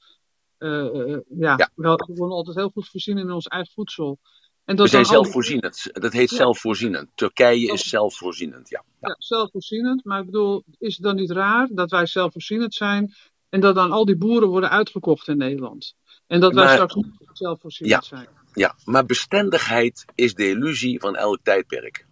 [1.30, 1.70] ja.
[1.76, 4.20] We, worden altijd heel goed voorzien in ons eigen voedsel.
[4.66, 6.36] En dat we zijn zelfvoorzienend, dat heet ja.
[6.36, 7.10] zelfvoorzienend.
[7.16, 8.84] Turkije is zelfvoorzienend, ja.
[9.00, 9.08] ja.
[9.08, 9.16] ja.
[9.18, 13.14] zelfvoorzienend, maar ik bedoel, is het dan niet raar dat wij zelfvoorzienend zijn
[13.50, 15.96] en dat dan al die boeren worden uitgekocht in Nederland?
[16.28, 18.28] En dat wij maar, straks niet zelfvoorzienend zijn?
[18.54, 22.06] Ja, maar bestendigheid is de illusie van elk tijdperk.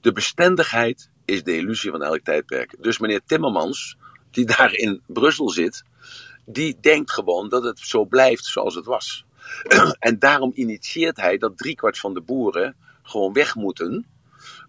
[0.00, 2.74] De bestendigheid is de illusie van elk tijdperk.
[2.78, 3.96] Dus meneer Timmermans,
[4.30, 5.84] die daar in Brussel zit,
[6.44, 9.24] die denkt gewoon dat het zo blijft zoals het was.
[9.98, 14.06] en daarom initieert hij dat driekwart van de boeren gewoon weg moeten.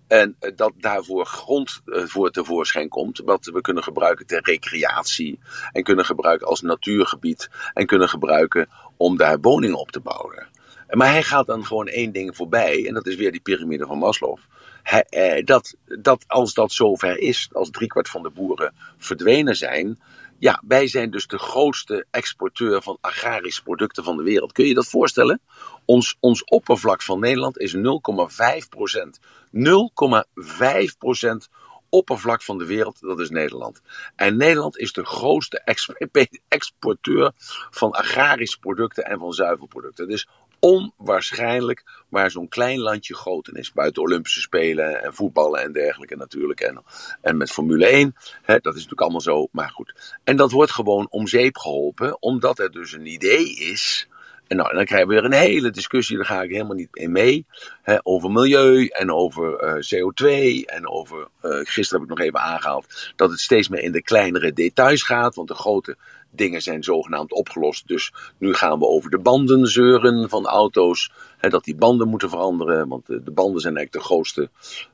[0.08, 5.40] En eh, dat daarvoor grond eh, voor tevoorschijn komt, wat we kunnen gebruiken ter recreatie.
[5.72, 7.50] En kunnen gebruiken als natuurgebied.
[7.74, 10.48] En kunnen gebruiken om daar woningen op te bouwen.
[10.92, 13.98] Maar hij gaat dan gewoon één ding voorbij, en dat is weer die piramide van
[13.98, 14.38] Maslow.
[14.84, 20.00] Hij, eh, dat, dat als dat zover is, als driekwart van de boeren verdwenen zijn,
[20.40, 24.52] ja, wij zijn dus de grootste exporteur van agrarische producten van de wereld.
[24.52, 25.42] Kun je dat voorstellen?
[25.86, 29.20] Ons, ons oppervlak van Nederland is 0,5 procent.
[29.52, 31.50] 0,5 procent
[31.90, 33.82] oppervlak van de wereld, dat is Nederland.
[34.16, 35.62] En Nederland is de grootste
[36.48, 37.32] exporteur
[37.70, 40.08] van agrarische producten en van zuivelproducten.
[40.08, 40.28] Dus
[40.62, 43.72] onwaarschijnlijk waar zo'n klein landje groot is.
[43.72, 46.60] Buiten Olympische Spelen en voetballen en dergelijke natuurlijk.
[46.60, 46.84] En,
[47.22, 48.16] en met Formule 1.
[48.42, 49.48] Hè, dat is natuurlijk allemaal zo.
[49.52, 50.18] Maar goed.
[50.24, 52.22] En dat wordt gewoon om zeep geholpen.
[52.22, 54.08] Omdat er dus een idee is.
[54.52, 57.12] En, nou, dan krijgen we weer een hele discussie, daar ga ik helemaal niet in
[57.12, 57.46] mee.
[57.82, 60.26] Hè, over milieu en over eh, CO2
[60.66, 61.28] en over.
[61.42, 65.04] Uh, gisteren heb ik nog even aangehaald dat het steeds meer in de kleinere details
[65.04, 65.36] gaat.
[65.36, 65.98] Want de grote
[66.32, 67.88] dingen zijn zogenaamd opgelost.
[67.88, 71.12] Dus nu gaan we over de banden zeuren van auto's.
[71.38, 74.48] Hè, dat die banden moeten veranderen, want de, de banden zijn eigenlijk de grootste uh,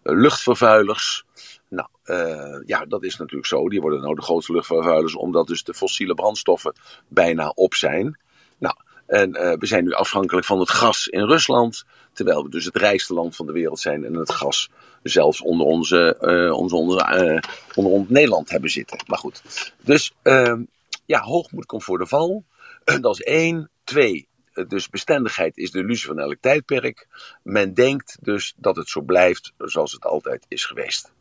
[0.03, 1.25] luchtvervuilers.
[1.69, 3.69] Nou, uh, ja, dat is natuurlijk zo.
[3.69, 6.73] Die worden nou de grootste luchtvervuilers, omdat dus de fossiele brandstoffen
[7.07, 8.19] bijna op zijn.
[8.57, 8.75] Nou,
[9.07, 12.75] en uh, we zijn nu afhankelijk van het gas in Rusland, terwijl we dus het
[12.75, 14.69] rijkste land van de wereld zijn en het gas
[15.03, 17.39] zelfs onder onze, uh, onze onder, uh,
[17.75, 19.03] onder ons Nederland hebben zitten.
[19.07, 19.41] Maar goed,
[19.83, 20.61] dus ehm,
[21.08, 22.45] ja, hoogmoed komt voor de val.
[22.84, 23.70] Dat is één.
[23.84, 24.28] Twee,
[24.68, 27.08] dus bestendigheid is de illusie van elk tijdperk.
[27.43, 31.14] Men denkt dus dat het zo blijft zoals het altijd is geweest.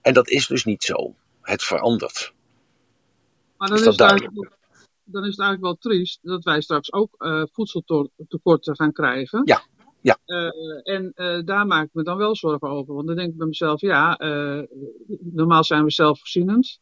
[0.00, 1.14] En dat is dus niet zo.
[1.40, 2.32] Het verandert.
[3.56, 3.96] Maar dan is, is,
[5.04, 9.42] dan is het eigenlijk wel triest dat wij straks ook uh, voedseltekorten gaan krijgen.
[9.44, 9.62] Ja.
[10.00, 10.18] Ja.
[10.26, 10.50] Uh,
[10.82, 12.94] en uh, daar maak ik me dan wel zorgen over.
[12.94, 14.16] Want dan denk ik bij mezelf, ja,
[15.20, 16.80] normaal zijn we zelfvoorzienend.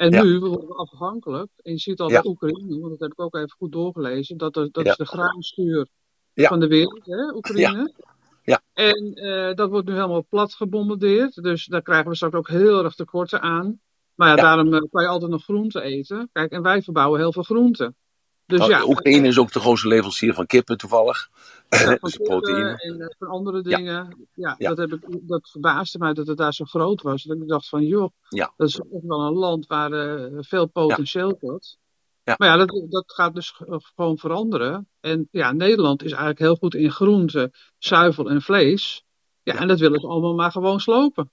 [0.00, 1.50] En nu worden we afhankelijk.
[1.62, 4.86] En je ziet al Oekraïne, want dat heb ik ook even goed doorgelezen, dat, dat
[4.86, 5.88] is de graanschuur
[6.34, 7.92] van de wereld, hè, Oekraïne.
[8.42, 8.62] Ja.
[8.72, 11.42] En uh, dat wordt nu helemaal plat gebombardeerd.
[11.42, 13.80] Dus daar krijgen we straks ook heel erg tekorten aan.
[14.14, 16.28] Maar ja, daarom uh, kan je altijd nog groenten eten.
[16.32, 17.96] Kijk, en wij verbouwen heel veel groenten.
[18.50, 21.28] Dus nou, ja, Oekraïne is ook de grootste leverancier van kippen toevallig.
[21.68, 22.76] Ja, van proteïne.
[22.76, 24.28] En uh, van andere dingen.
[24.34, 27.22] Ja, ja, Dat, heb ik, dat verbaasde mij dat het daar zo groot was.
[27.22, 31.36] Dat ik dacht van, joh, dat is echt wel een land waar uh, veel potentieel
[31.40, 31.78] wordt.
[32.24, 32.34] Ja.
[32.38, 33.54] Maar ja, dat, dat gaat dus
[33.94, 34.88] gewoon veranderen.
[35.00, 39.04] En ja, Nederland is eigenlijk heel goed in groenten, zuivel en vlees.
[39.42, 41.30] Ja, en dat willen ze allemaal maar gewoon slopen.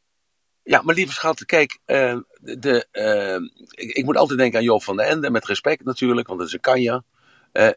[0.67, 3.49] Ja, maar lieve schat, kijk, uh, de, uh,
[3.95, 6.53] ik, moet altijd denken aan Joop van den Ende, met respect natuurlijk, want dat is
[6.53, 7.03] een kanja.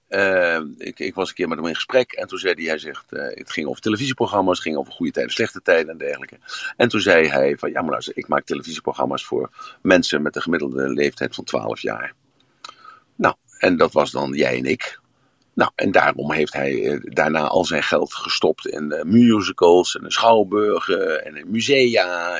[0.09, 2.79] Uh, ik, ik, was een keer met hem in gesprek en toen zei hij, hij
[2.79, 6.39] zegt, het ging over televisieprogramma's, het ging over goede tijden, slechte tijden en dergelijke.
[6.77, 10.43] En toen zei hij van, ja maar luister, ik maak televisieprogramma's voor mensen met een
[10.43, 12.15] gemiddelde leeftijd van 12 jaar.
[13.17, 15.00] Nou, en dat was dan jij en ik.
[15.61, 20.11] Nou, en daarom heeft hij eh, daarna al zijn geld gestopt in uh, musicals en
[20.11, 22.39] schouwburgen en musea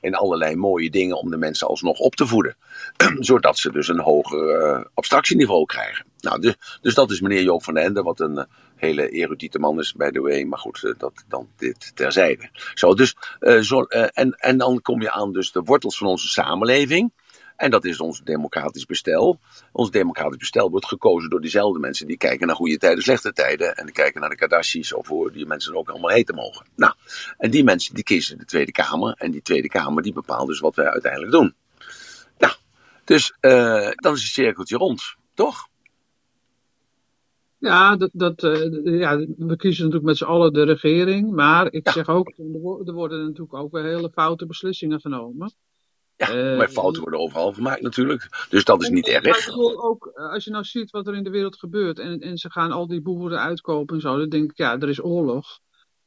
[0.00, 2.56] en, allerlei mooie dingen om de mensen alsnog op te voeden.
[3.18, 6.06] Zodat ze dus een hoger uh, abstractieniveau krijgen.
[6.20, 8.46] Nou, dus, dus dat is meneer Joop van den Ende, wat een
[8.76, 10.42] hele erudite man is, by the way.
[10.42, 12.50] Maar goed, dat dan dit terzijde.
[12.74, 13.16] Zo, dus,
[13.60, 17.12] zo, en, en dan kom je aan dus de wortels van onze samenleving.
[17.58, 19.38] En dat is ons democratisch bestel.
[19.72, 23.76] Ons democratisch bestel wordt gekozen door diezelfde mensen die kijken naar goede tijden, slechte tijden.
[23.76, 26.66] En die kijken naar de Kardashians of hoe die mensen ook allemaal heten mogen.
[26.76, 26.92] Nou,
[27.38, 29.12] en die mensen die kiezen de Tweede Kamer.
[29.12, 31.54] En die Tweede Kamer die bepaalt dus wat wij uiteindelijk doen.
[32.38, 32.54] Nou,
[33.04, 35.68] dus uh, dan is het cirkeltje rond, toch?
[37.58, 41.30] Ja, dat, dat, uh, ja, we kiezen natuurlijk met z'n allen de regering.
[41.32, 42.28] Maar ik zeg ook,
[42.86, 45.52] er worden natuurlijk ook weer hele foute beslissingen genomen.
[46.18, 48.46] Ja, maar fouten worden overal gemaakt natuurlijk.
[48.50, 49.56] Dus dat is niet erg.
[49.76, 52.50] Ook eh, als je nou ziet wat er in de wereld gebeurt en, en ze
[52.50, 55.58] gaan al die boeren uitkopen en zo, dan denk ik, ja, er is oorlog.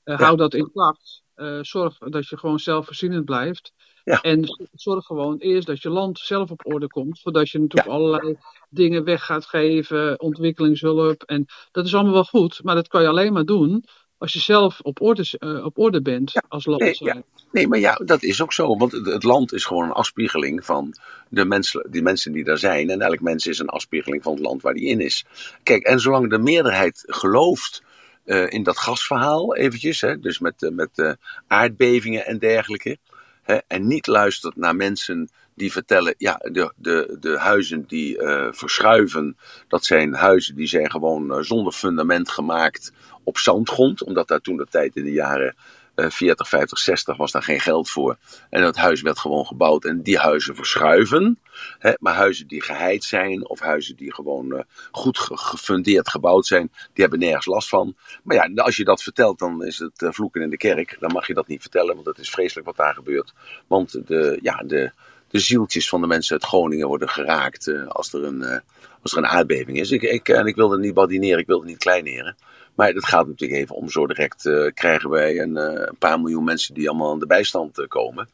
[0.05, 1.23] Uh, Hou dat in klacht.
[1.35, 3.73] Uh, zorg dat je gewoon zelfvoorzienend blijft.
[4.03, 4.21] Ja.
[4.21, 8.37] En zorg gewoon eerst dat je land zelf op orde komt, voordat je natuurlijk allerlei
[8.69, 11.23] dingen weg gaat geven, ontwikkelingshulp.
[11.23, 13.85] En dat is allemaal wel goed, maar dat kan je alleen maar doen
[14.21, 16.81] als je zelf op orde, uh, op orde bent als land.
[16.81, 17.21] Nee, ja.
[17.51, 18.77] nee, maar ja, dat is ook zo.
[18.77, 20.93] Want het, het, land is gewoon een afspiegeling van
[21.29, 22.89] de mensen, die mensen die daar zijn.
[22.89, 25.25] En elk mens is een afspiegeling van het land waar die in is.
[25.63, 27.83] Kijk, en zolang de meerderheid gelooft
[28.25, 31.17] uh, in dat gasverhaal, eventjes, hè, dus met, uh, met
[31.47, 32.97] aardbevingen en dergelijke.
[33.41, 38.47] Hè, en niet luistert naar mensen die vertellen, ja, de, de, de huizen die uh,
[38.51, 42.93] verschuiven, dat zijn huizen die zijn gewoon uh, zonder fundament gemaakt
[43.31, 44.03] op zandgrond.
[44.03, 45.55] Omdat daar toen de tijd in de jaren
[45.95, 48.17] 40, 50, 60 was daar geen geld voor.
[48.49, 51.39] En dat huis werd gewoon gebouwd en die huizen verschuiven.
[51.79, 54.59] Hè, maar huizen die geheid zijn of huizen die gewoon uh,
[54.91, 57.95] goed gefundeerd gebouwd zijn, die hebben nergens last van.
[58.23, 60.97] Maar ja, als je dat vertelt, dan is het uh, vloeken in de kerk.
[60.99, 63.33] Dan mag je dat niet vertellen, want het is vreselijk wat daar gebeurt.
[63.67, 64.91] Want de, ja, de,
[65.27, 68.61] de zieltjes van de mensen uit Groningen worden geraakt uh, als, er een,
[69.01, 69.91] als er een aardbeving is.
[69.91, 72.35] Ik, ik, en ik wil het niet badineren, ik wil het niet kleineren.
[72.81, 76.19] Maar het gaat natuurlijk even om zo direct uh, krijgen wij een, uh, een, paar
[76.19, 78.29] miljoen mensen die allemaal aan de bijstand uh, komen.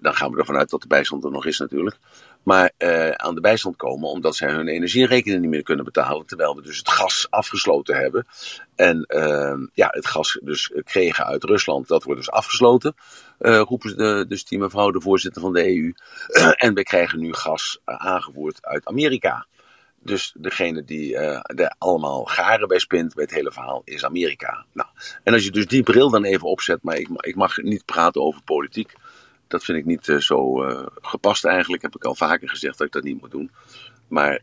[0.00, 1.96] dan gaan we ervan uit dat de bijstand er nog is natuurlijk.
[2.42, 2.72] Maar
[3.16, 6.26] aan de bijstand komen omdat zij hun energierekening niet meer kunnen betalen.
[6.26, 8.26] Terwijl we dus het gas afgesloten hebben.
[8.74, 9.06] En
[9.72, 11.88] ja, het gas dus kregen uit Rusland.
[11.88, 12.94] Dat wordt dus afgesloten.
[13.38, 15.92] roepen dus die mevrouw, de voorzitter van de EU.
[16.66, 19.46] en we krijgen nu gas aangevoerd uit Amerika.
[20.04, 24.64] Dus degene die uh, er allemaal garen bij spint bij het hele verhaal is Amerika.
[24.72, 24.88] Nou,
[25.22, 28.22] en als je dus die bril dan even opzet, maar ik, ik mag niet praten
[28.22, 28.94] over politiek.
[29.48, 31.82] Dat vind ik niet uh, zo uh, gepast eigenlijk.
[31.82, 33.50] Heb ik al vaker gezegd dat ik dat niet moet doen.
[34.08, 34.40] Maar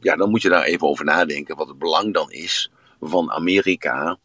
[0.00, 4.18] ja, dan moet je daar even over nadenken wat het belang dan is van Amerika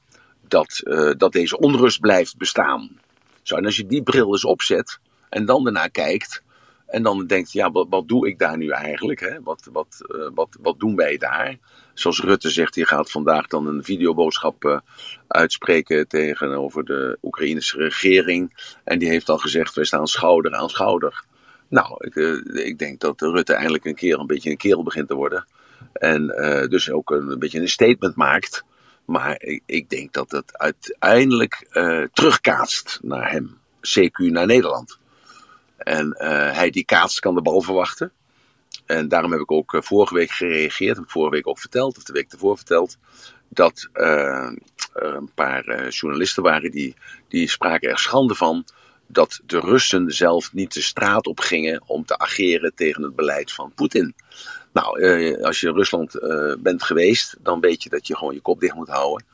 [0.47, 0.81] dat,
[1.17, 2.99] dat deze onrust blijft bestaan.
[3.41, 6.43] Zo, en als je die bril eens opzet en dan daarna kijkt,
[6.95, 9.19] en dan denkt ja, wat, wat doe ik daar nu eigenlijk?
[9.19, 9.41] Hè?
[9.43, 11.57] Wat, wat, uh, wat, wat doen wij daar?
[11.93, 14.79] Zoals Rutte zegt, hij gaat vandaag dan een videoboodschap uh,
[15.27, 18.73] uitspreken tegenover de Oekraïnse regering.
[18.83, 21.23] En die heeft al gezegd, wij staan schouder aan schouder.
[21.67, 25.07] Nou, ik, uh, ik denk dat Rutte eindelijk een keer een beetje een kerel begint
[25.07, 25.45] te worden.
[25.93, 26.27] En
[26.69, 28.63] dus ook een, beetje een statement maakt.
[29.05, 31.67] Maar ik, ik denk dat het uiteindelijk
[32.13, 33.57] terugkaatst naar hem.
[33.81, 34.99] CQ naar Nederland.
[35.85, 38.11] En uh, hij die kaats kan de bal verwachten.
[38.85, 40.97] En daarom heb ik ook uh, vorige week gereageerd.
[40.97, 42.97] Heb vorige week ook verteld, of de week ervoor verteld.
[43.49, 44.51] Dat uh,
[44.93, 46.95] een paar journalisten waren die,
[47.27, 48.65] die spraken er schande van.
[49.07, 53.51] Dat de Russen zelf niet de straat op gingen om te ageren tegen het beleid
[53.51, 54.15] van Poetin.
[54.73, 55.03] Nou,
[55.43, 56.19] als je in Rusland
[56.59, 59.25] bent geweest, dan weet je dat je gewoon je kop dicht moet houden.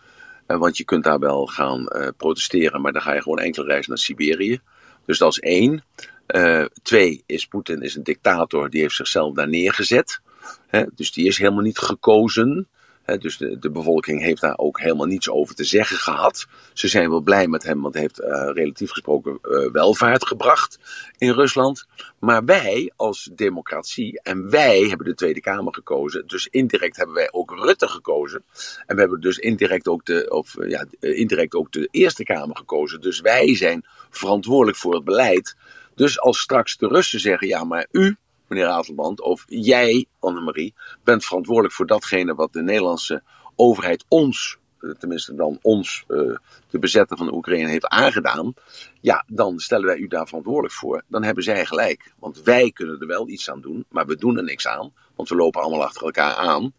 [0.46, 1.88] want je kunt daar wel gaan
[2.18, 4.62] protesteren, maar dan ga je gewoon enkele reis naar Siberië.
[5.06, 5.84] Dus dat is één.
[6.32, 10.22] Uh, twee is Poetin is een dictator, die heeft zichzelf daar neergezet.
[10.68, 12.68] Hè, dus die is helemaal niet gekozen.
[13.04, 16.46] Hè, dus de, de, bevolking heeft daar ook helemaal niets over te zeggen gehad.
[16.74, 20.80] Ze zijn wel blij met hem, want hij heeft uh, relatief gesproken uh, welvaart gebracht
[21.18, 21.86] in Rusland.
[22.20, 27.32] Maar wij als democratie, en wij hebben de Tweede Kamer gekozen, dus indirect hebben wij
[27.32, 28.44] ook Rutte gekozen.
[28.86, 33.02] En we hebben dus indirect ook de, of, ja, indirect ook de Eerste Kamer gekozen.
[33.02, 35.56] Dus wij zijn verantwoordelijk voor het beleid.
[35.96, 38.18] Dus als straks de Russen zeggen, ja, maar u,
[38.48, 40.74] meneer Ratelband, of jij, Annemarie,
[41.04, 43.24] bent verantwoordelijk voor datgene wat de Nederlandse
[43.56, 46.36] overheid ons, eh, tenminste dan ons, uh,
[46.70, 48.54] de bezetter van de Oekraïne, heeft aangedaan.
[49.02, 51.04] Ja, dan stellen wij u daar verantwoordelijk voor.
[51.08, 52.14] Dan hebben zij gelijk.
[52.20, 54.94] Want wij kunnen er wel iets aan doen, maar we doen er niks aan.
[55.16, 56.74] Want we lopen allemaal achter elkaar aan.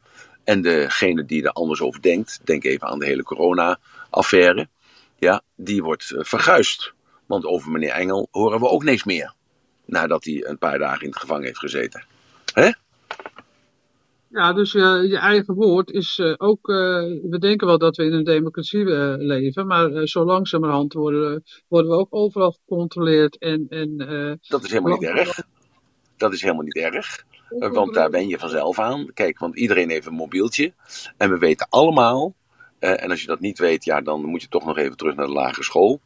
[0.44, 4.68] En degene die er anders over denkt, denk even aan de hele corona-affaire,
[5.18, 6.94] ja, die wordt uh, verguisd.
[7.32, 9.34] Want over meneer Engel horen we ook niks meer.
[9.84, 12.04] Nadat hij een paar dagen in het gevangen heeft gezeten.
[12.54, 12.70] Hè?
[14.28, 16.68] Ja, dus uh, je eigen woord is uh, ook.
[16.68, 16.76] Uh,
[17.30, 18.84] we denken wel dat we in een democratie
[19.16, 23.38] leven, maar zo langzamerhand worden, worden we ook overal gecontroleerd.
[23.38, 23.96] En, en,
[24.48, 25.40] dat is helemaal niet erg.
[26.16, 27.24] Dat is helemaal niet erg.
[27.48, 29.10] Want daar ben je vanzelf aan.
[29.14, 30.72] Kijk, want iedereen heeft een mobieltje.
[31.16, 32.34] En we weten allemaal.
[32.78, 35.26] en als je dat niet weet, ja, dan moet je toch nog even terug naar
[35.26, 36.00] de lagere school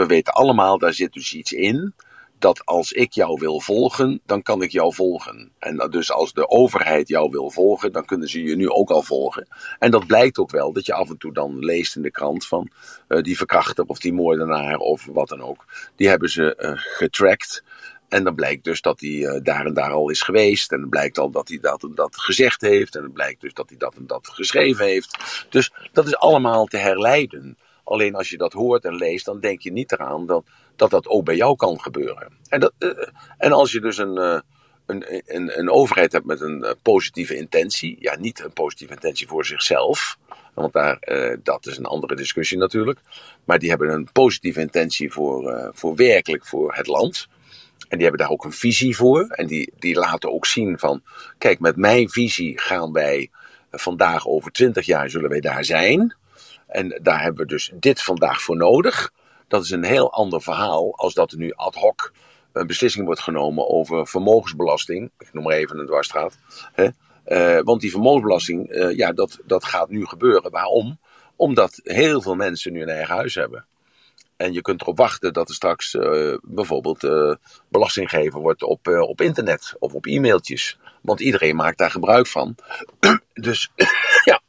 [0.00, 1.94] we weten allemaal, daar zit dus iets in.
[2.38, 5.52] Dat als ik jou wil volgen, dan kan ik jou volgen.
[5.58, 9.02] En dus als de overheid jou wil volgen, dan kunnen ze je nu ook al
[9.02, 9.48] volgen.
[9.78, 12.46] En dat blijkt ook wel, dat je af en toe dan leest in de krant
[12.46, 12.70] van
[13.08, 15.64] uh, die verkrachter of die moordenaar of wat dan ook.
[15.96, 17.64] Die hebben ze uh, getracked.
[18.08, 20.72] En dan blijkt dus dat hij uh, daar en daar al is geweest.
[20.72, 22.96] En dan blijkt al dat hij dat en dat gezegd heeft.
[22.96, 25.18] En dan blijkt dus dat hij dat en dat geschreven heeft.
[25.50, 27.58] Dus dat is allemaal te herleiden.
[27.90, 30.44] Alleen als je dat hoort en leest, dan denk je niet eraan dat
[30.76, 32.32] dat, dat ook bij jou kan gebeuren.
[32.48, 32.90] En, dat, uh,
[33.38, 34.40] en als je dus een, uh,
[34.86, 39.26] een, een, een, overheid hebt met een uh, positieve intentie, ja, niet een positieve intentie
[39.26, 40.18] voor zichzelf,
[40.54, 40.98] want daar,
[41.42, 43.00] dat is een andere discussie natuurlijk,
[43.44, 47.28] maar die hebben een positieve intentie voor, voor werkelijk voor het land.
[47.88, 49.26] En die hebben daar ook een visie voor.
[49.26, 51.02] En die, die laten ook zien van,
[51.38, 53.30] kijk, met mijn visie gaan wij
[53.70, 56.16] vandaag over twintig jaar zullen wij daar zijn.
[56.70, 59.12] En daar hebben we dus dit vandaag voor nodig.
[59.48, 62.12] Dat is een heel ander verhaal als dat er nu ad hoc
[62.52, 65.10] een beslissing wordt genomen over vermogensbelasting.
[65.18, 66.38] Ik noem maar even een dwarsstraat.
[66.72, 66.88] Hè?
[67.26, 70.50] Uh, want die vermogensbelasting, uh, ja, dat, dat gaat nu gebeuren.
[70.50, 70.98] Waarom?
[71.36, 73.64] Omdat heel veel mensen nu een eigen huis hebben.
[74.36, 77.00] En je kunt erop wachten dat er straks uh, bijvoorbeeld
[77.68, 80.78] belasting gegeven wordt op, op internet of op e-mailtjes.
[81.02, 82.54] Want iedereen maakt daar gebruik van.
[83.32, 83.70] dus
[84.30, 84.40] ja.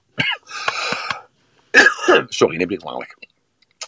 [2.28, 3.18] Sorry, neem ik kwalijk.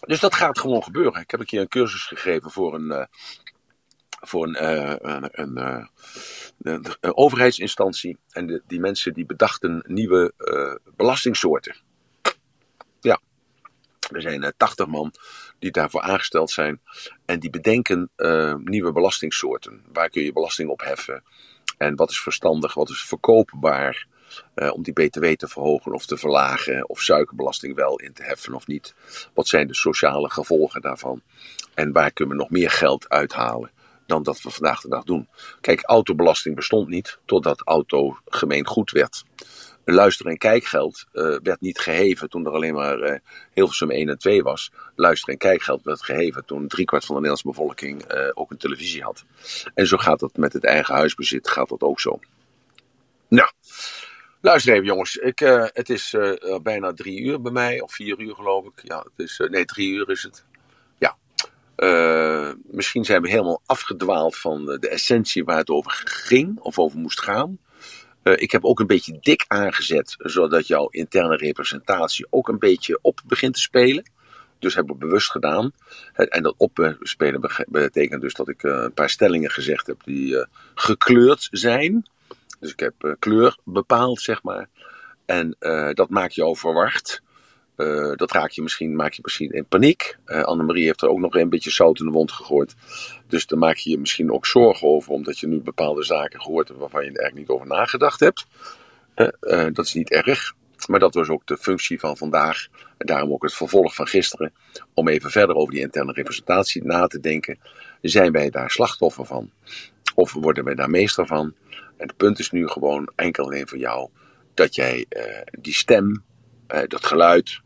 [0.00, 1.20] Dus dat gaat gewoon gebeuren.
[1.20, 3.08] Ik heb een keer een cursus gegeven voor een,
[4.20, 4.64] voor een,
[5.10, 5.88] een, een
[6.56, 8.18] de, overheidsinstantie.
[8.30, 10.32] En die mensen die bedachten nieuwe
[10.96, 11.76] belastingsoorten.
[13.00, 13.20] Ja,
[14.10, 15.12] er zijn uh, 80 man
[15.58, 16.80] die daarvoor aangesteld zijn.
[17.24, 18.10] En die bedenken
[18.64, 19.84] nieuwe belastingsoorten.
[19.92, 21.24] Waar kun je belasting op heffen?
[21.78, 24.06] En wat is verstandig, wat is verkoopbaar?
[24.54, 28.54] Uh, om die BTW te verhogen of te verlagen, of suikerbelasting wel in te heffen
[28.54, 28.94] of niet.
[29.34, 31.22] Wat zijn de sociale gevolgen daarvan?
[31.74, 33.70] En waar kunnen we nog meer geld uithalen?
[34.06, 35.28] dan dat we vandaag de dag doen.
[35.60, 39.24] Kijk, autobelasting bestond niet totdat auto gemeengoed werd.
[39.84, 43.18] Luister- en kijkgeld uh, werd niet geheven toen er alleen maar uh,
[43.52, 44.72] Hilversum 1 en 2 was.
[44.94, 49.24] Luister- en kijkgeld werd geheven toen driekwart van de Nederlandse bevolking ook een televisie had.
[49.74, 52.20] En zo gaat dat met het eigen huisbezit, gaat dat ook zo.
[53.28, 53.50] Nou,
[54.44, 55.16] luister even jongens.
[55.16, 55.38] Ik,
[55.72, 56.16] het is
[56.62, 58.82] bijna drie uur bij mij, of vier uur geloof ik.
[58.82, 60.44] Ja, het is, nee, drie uur is het.
[61.76, 66.98] Uh, misschien zijn we helemaal afgedwaald van de essentie waar het over ging of over
[66.98, 67.58] moest gaan.
[68.22, 73.20] Ik heb ook een beetje dik aangezet, zodat jouw interne representatie ook een beetje op
[73.26, 74.10] begint te spelen.
[74.58, 75.72] Dus heb ik bewust gedaan.
[76.12, 82.06] En dat opspelen betekent dus dat ik een paar stellingen gezegd heb die gekleurd zijn.
[82.64, 84.68] Dus ik heb kleur bepaald, zeg maar.
[85.26, 85.56] En
[85.94, 87.22] dat maakt jou verward.
[87.76, 90.16] Uh, dat raak je misschien, maak je misschien in paniek.
[90.26, 92.74] Uh, Annemarie heeft er ook nog een beetje zout in de wond gegooid.
[93.26, 96.68] Dus dan maak je je misschien ook zorgen over, omdat je nu bepaalde zaken gehoord
[96.68, 98.46] hebt waarvan je er eigenlijk niet over nagedacht hebt.
[99.72, 100.54] Dat is niet erg.
[100.88, 102.66] Maar dat was ook de functie van vandaag.
[102.96, 104.52] En daarom ook het vervolg van gisteren.
[104.94, 107.58] Om even verder over die interne representatie na te denken.
[108.00, 109.50] Zijn wij daar slachtoffer van?
[110.14, 111.54] Of worden wij daar meester van?
[111.96, 114.08] En het punt is nu gewoon enkel alleen voor jou.
[114.54, 115.06] Dat jij
[115.60, 116.24] die stem,
[116.66, 117.60] dat geluid,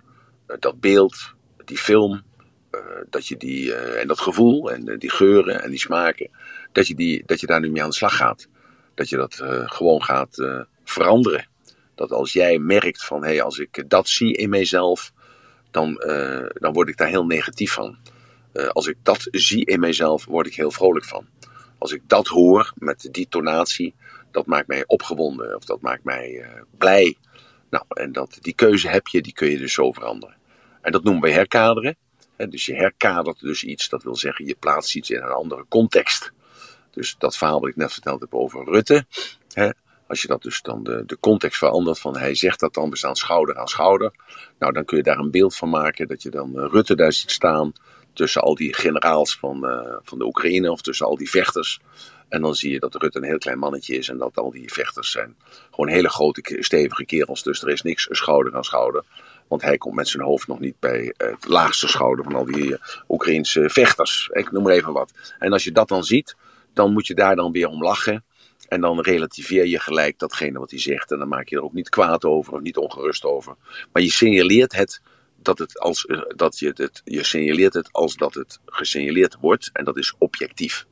[0.46, 2.22] eh, dat beeld, die film,
[3.10, 6.30] dat je die, en dat gevoel en die geuren en die smaken,
[6.72, 8.48] dat je, die, dat je daar nu mee aan de slag gaat.
[8.94, 11.48] Dat je dat gewoon gaat veranderen.
[11.94, 15.12] Dat als jij merkt van, hé, hey, als ik dat zie in mijzelf,
[15.70, 15.94] dan,
[16.52, 17.96] dan word ik daar heel negatief van.
[18.72, 21.26] als ik dat zie in mijzelf, word ik heel vrolijk van.
[21.78, 23.94] Als ik dat hoor met die tonatie,
[24.38, 26.46] dat maakt mij opgewonden of dat maakt mij
[26.78, 27.16] blij.
[27.70, 30.36] Nou, en dat, die keuze heb je, die kun je dus zo veranderen.
[30.80, 31.96] En dat noemen we herkaderen.
[32.36, 36.32] dus je herkadert dus iets, dat wil zeggen je plaatst iets in een andere context.
[36.90, 39.06] Dus dat verhaal wat ik net verteld heb over Rutte.
[40.06, 42.96] als je dat dus dan de, de context verandert van hij zegt dat dan, we
[42.96, 44.12] staan schouder aan schouder.
[44.58, 47.12] Nou, dan kun je daar een beeld van maken dat je dan eh, Rutte daar
[47.12, 47.72] ziet staan
[48.12, 51.80] tussen al die generaals van, uh, van de Oekraïne of tussen al die vechters.
[52.28, 54.72] En dan zie je dat Rutte een heel klein mannetje is en dat al die
[54.72, 55.36] vechters zijn
[55.70, 57.42] gewoon hele grote, stevige kerels.
[57.42, 59.04] Dus er is niks schouder aan schouder.
[59.48, 62.74] Want hij komt met zijn hoofd nog niet bij het laagste schouder van al die
[62.74, 64.28] eh, Oekraïnse vechters.
[64.32, 65.12] Ik noem maar even wat.
[65.38, 66.36] En als je dat dan ziet,
[66.72, 68.24] dan moet je daar dan weer om lachen.
[68.68, 71.12] En dan relativeer je gelijk datgene wat hij zegt.
[71.12, 73.56] En dan maak je er ook niet kwaad over of niet ongerust over.
[73.92, 75.00] Maar je signaleert het
[75.42, 79.70] dat het als eh, dat je het, je signaleert het als dat het gesignaleerd wordt.
[79.72, 80.86] En dat is objectief.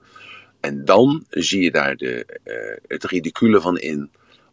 [0.67, 4.11] En dan zie je daar de, uh, het ridicule van in.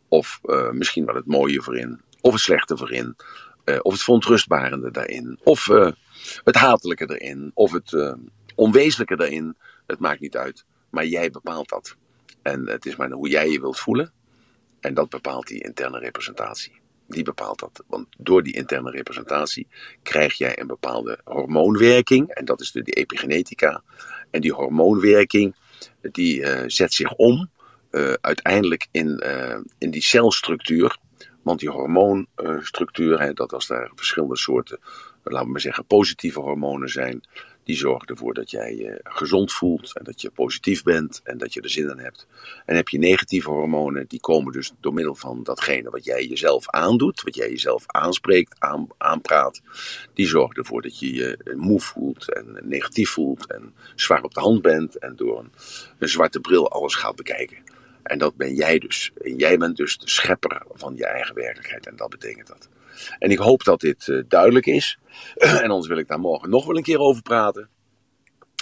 [0.07, 2.01] Of uh, misschien wel het mooie voor in.
[2.21, 3.15] Of het slechte voor in.
[3.65, 5.39] Uh, of het verontrustbarende daarin.
[5.43, 5.65] Of
[6.43, 7.51] het hatelijke erin.
[7.53, 8.17] Of het
[8.55, 9.55] onwezenlijke daarin.
[9.87, 10.65] Het maakt niet uit.
[10.89, 11.95] Maar jij bepaalt dat.
[12.41, 14.11] En het is maar hoe jij je wilt voelen.
[14.79, 16.81] En dat bepaalt die interne representatie.
[17.07, 17.83] Die bepaalt dat.
[17.87, 19.67] Want door die interne representatie
[20.03, 22.29] krijg jij een bepaalde hormoonwerking.
[22.29, 23.83] En dat is de, epigenetica.
[24.31, 25.55] En die hormoonwerking
[26.01, 27.49] die zet zich om.
[28.21, 29.23] uiteindelijk in,
[29.77, 30.97] in die celstructuur
[31.43, 34.79] want die hormoonstructuur, dat als daar verschillende soorten,
[35.23, 37.23] laten we maar zeggen, positieve hormonen zijn,
[37.63, 41.53] die zorgen ervoor dat jij je gezond voelt en dat je positief bent en dat
[41.53, 42.27] je er zin in hebt.
[42.65, 46.69] En heb je negatieve hormonen, die komen dus door middel van datgene wat jij jezelf
[46.69, 49.61] aandoet, wat jij jezelf aanspreekt, aan, aanpraat,
[50.13, 54.39] die zorgen ervoor dat je je moe voelt en negatief voelt en zwaar op de
[54.39, 55.51] hand bent en door een,
[55.99, 57.57] een zwarte bril alles gaat bekijken.
[58.03, 59.11] En dat ben jij dus.
[59.21, 61.87] En jij bent dus de schepper van je eigen werkelijkheid.
[61.87, 62.69] En dat betekent dat.
[63.19, 64.97] En ik hoop dat dit uh, duidelijk is.
[65.35, 67.69] en anders wil ik daar morgen nog wel een keer over praten.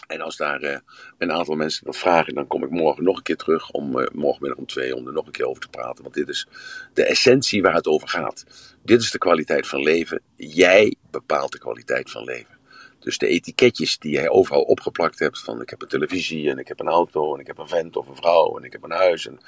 [0.08, 0.78] En als daar uh,
[1.18, 4.08] een aantal mensen dat vragen, dan kom ik morgen nog een keer terug om uh,
[4.14, 6.04] morgenmiddag om twee om er nog een keer over te praten.
[6.04, 6.48] Want dit is
[6.94, 8.46] de essentie waar het over gaat.
[8.84, 10.22] Dit is de kwaliteit van leven.
[10.36, 12.60] Jij bepaalt de kwaliteit van leven.
[13.00, 16.68] Dus de etiketjes die jij overal opgeplakt hebt, van ik heb een televisie en ik
[16.68, 18.92] heb een auto en ik heb een vent of een vrouw en ik heb een
[18.92, 19.28] huis.
[19.28, 19.40] En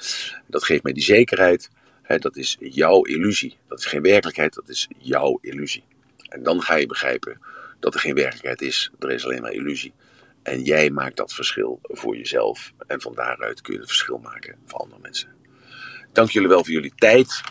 [0.47, 1.69] dat geeft mij die zekerheid.
[2.07, 3.57] Dat is jouw illusie.
[3.67, 5.83] Dat is geen werkelijkheid, dat is jouw illusie.
[6.29, 7.41] En dan ga je begrijpen
[7.79, 9.93] dat er geen werkelijkheid is, er is alleen maar illusie.
[10.43, 12.71] En jij maakt dat verschil voor jezelf.
[12.87, 15.29] En van daaruit kun je het verschil maken voor andere mensen.
[16.11, 17.41] Dank jullie wel voor jullie tijd.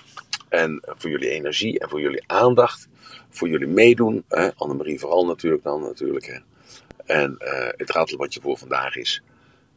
[0.49, 2.89] En voor jullie energie en voor jullie aandacht.
[3.31, 4.25] Voor jullie meedoen.
[4.57, 6.27] Annemarie vooral natuurlijk dan natuurlijk.
[6.27, 6.39] Hè?
[7.07, 9.23] En uh, het raadsel wat je voor vandaag is.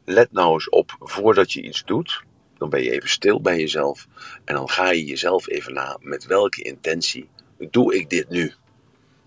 [0.06, 2.24] Let nou eens op voordat je iets doet.
[2.66, 4.08] Dan ben je even stil bij jezelf.
[4.46, 8.54] En dan ga je jezelf even na met welke intentie doe ik dit nu?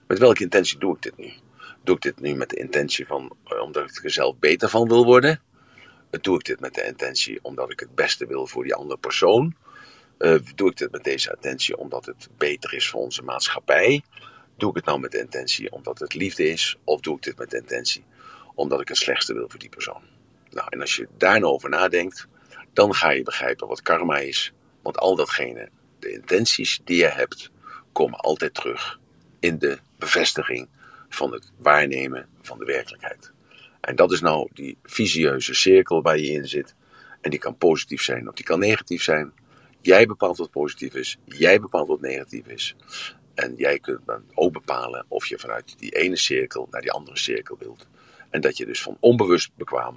[0.07, 1.33] Met welke intentie doe ik dit nu?
[1.83, 4.89] Doe ik dit nu met de intentie van eh, omdat ik er zelf beter van
[4.89, 5.43] wil worden?
[6.11, 9.55] Doe ik dit met de intentie omdat ik het beste wil voor die andere persoon?
[10.19, 14.03] Uh, doe ik dit met deze intentie omdat het beter is voor onze maatschappij?
[14.57, 16.77] Doe ik het nou met de intentie omdat het liefde is?
[16.85, 18.05] Of doe ik dit met de intentie
[18.55, 20.03] omdat ik het slechtste wil voor die persoon?
[20.51, 22.29] Nou, en als je daar nou over nadenkt,
[22.79, 24.53] dan ga je begrijpen wat karma is.
[24.83, 25.69] Want al datgene,
[25.99, 27.51] de intenties die je hebt,
[27.93, 28.99] komen altijd terug
[29.41, 30.69] in de bevestiging
[31.09, 33.33] van het waarnemen van de werkelijkheid.
[33.81, 36.75] En dat is nou die visieuze cirkel waar je in zit.
[37.21, 39.33] En die kan positief zijn of die kan negatief zijn.
[39.81, 42.77] Jij bepaalt wat positief is, jij bepaalt wat negatief is.
[43.35, 47.19] En jij kunt dan ook bepalen of je vanuit die ene cirkel naar die andere
[47.19, 47.87] cirkel wilt.
[48.31, 49.97] En dat je dus van onbewust bekwaam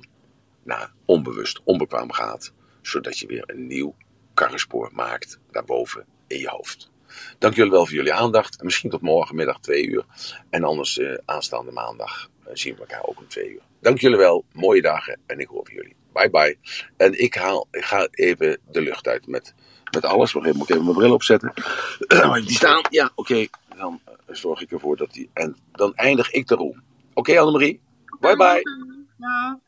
[0.63, 2.53] naar onbewust onbekwaam gaat.
[2.81, 3.95] Zodat je weer een nieuw
[4.33, 6.91] karrespoor maakt daarboven in je hoofd.
[7.37, 8.59] Dank jullie wel voor jullie aandacht.
[8.59, 10.05] En misschien tot morgenmiddag twee uur.
[10.49, 13.61] En anders uh, aanstaande maandag uh, zien we elkaar ook om twee uur.
[13.81, 14.45] Dank jullie wel.
[14.53, 15.19] Mooie dagen.
[15.25, 15.95] En ik hoor van jullie.
[16.13, 16.57] Bye bye.
[16.97, 19.53] En ik, haal, ik ga even de lucht uit met,
[19.91, 20.31] met alles.
[20.31, 21.53] Wacht even, moet ik even mijn bril opzetten.
[22.45, 22.81] die staan.
[22.89, 23.47] Ja, oké.
[23.77, 25.29] Dan uh, zorg ik ervoor dat die...
[25.33, 26.83] En dan eindig ik de roem.
[27.09, 27.81] Oké okay, Annemarie?
[28.19, 28.61] Bye bye.
[29.17, 29.59] Ja.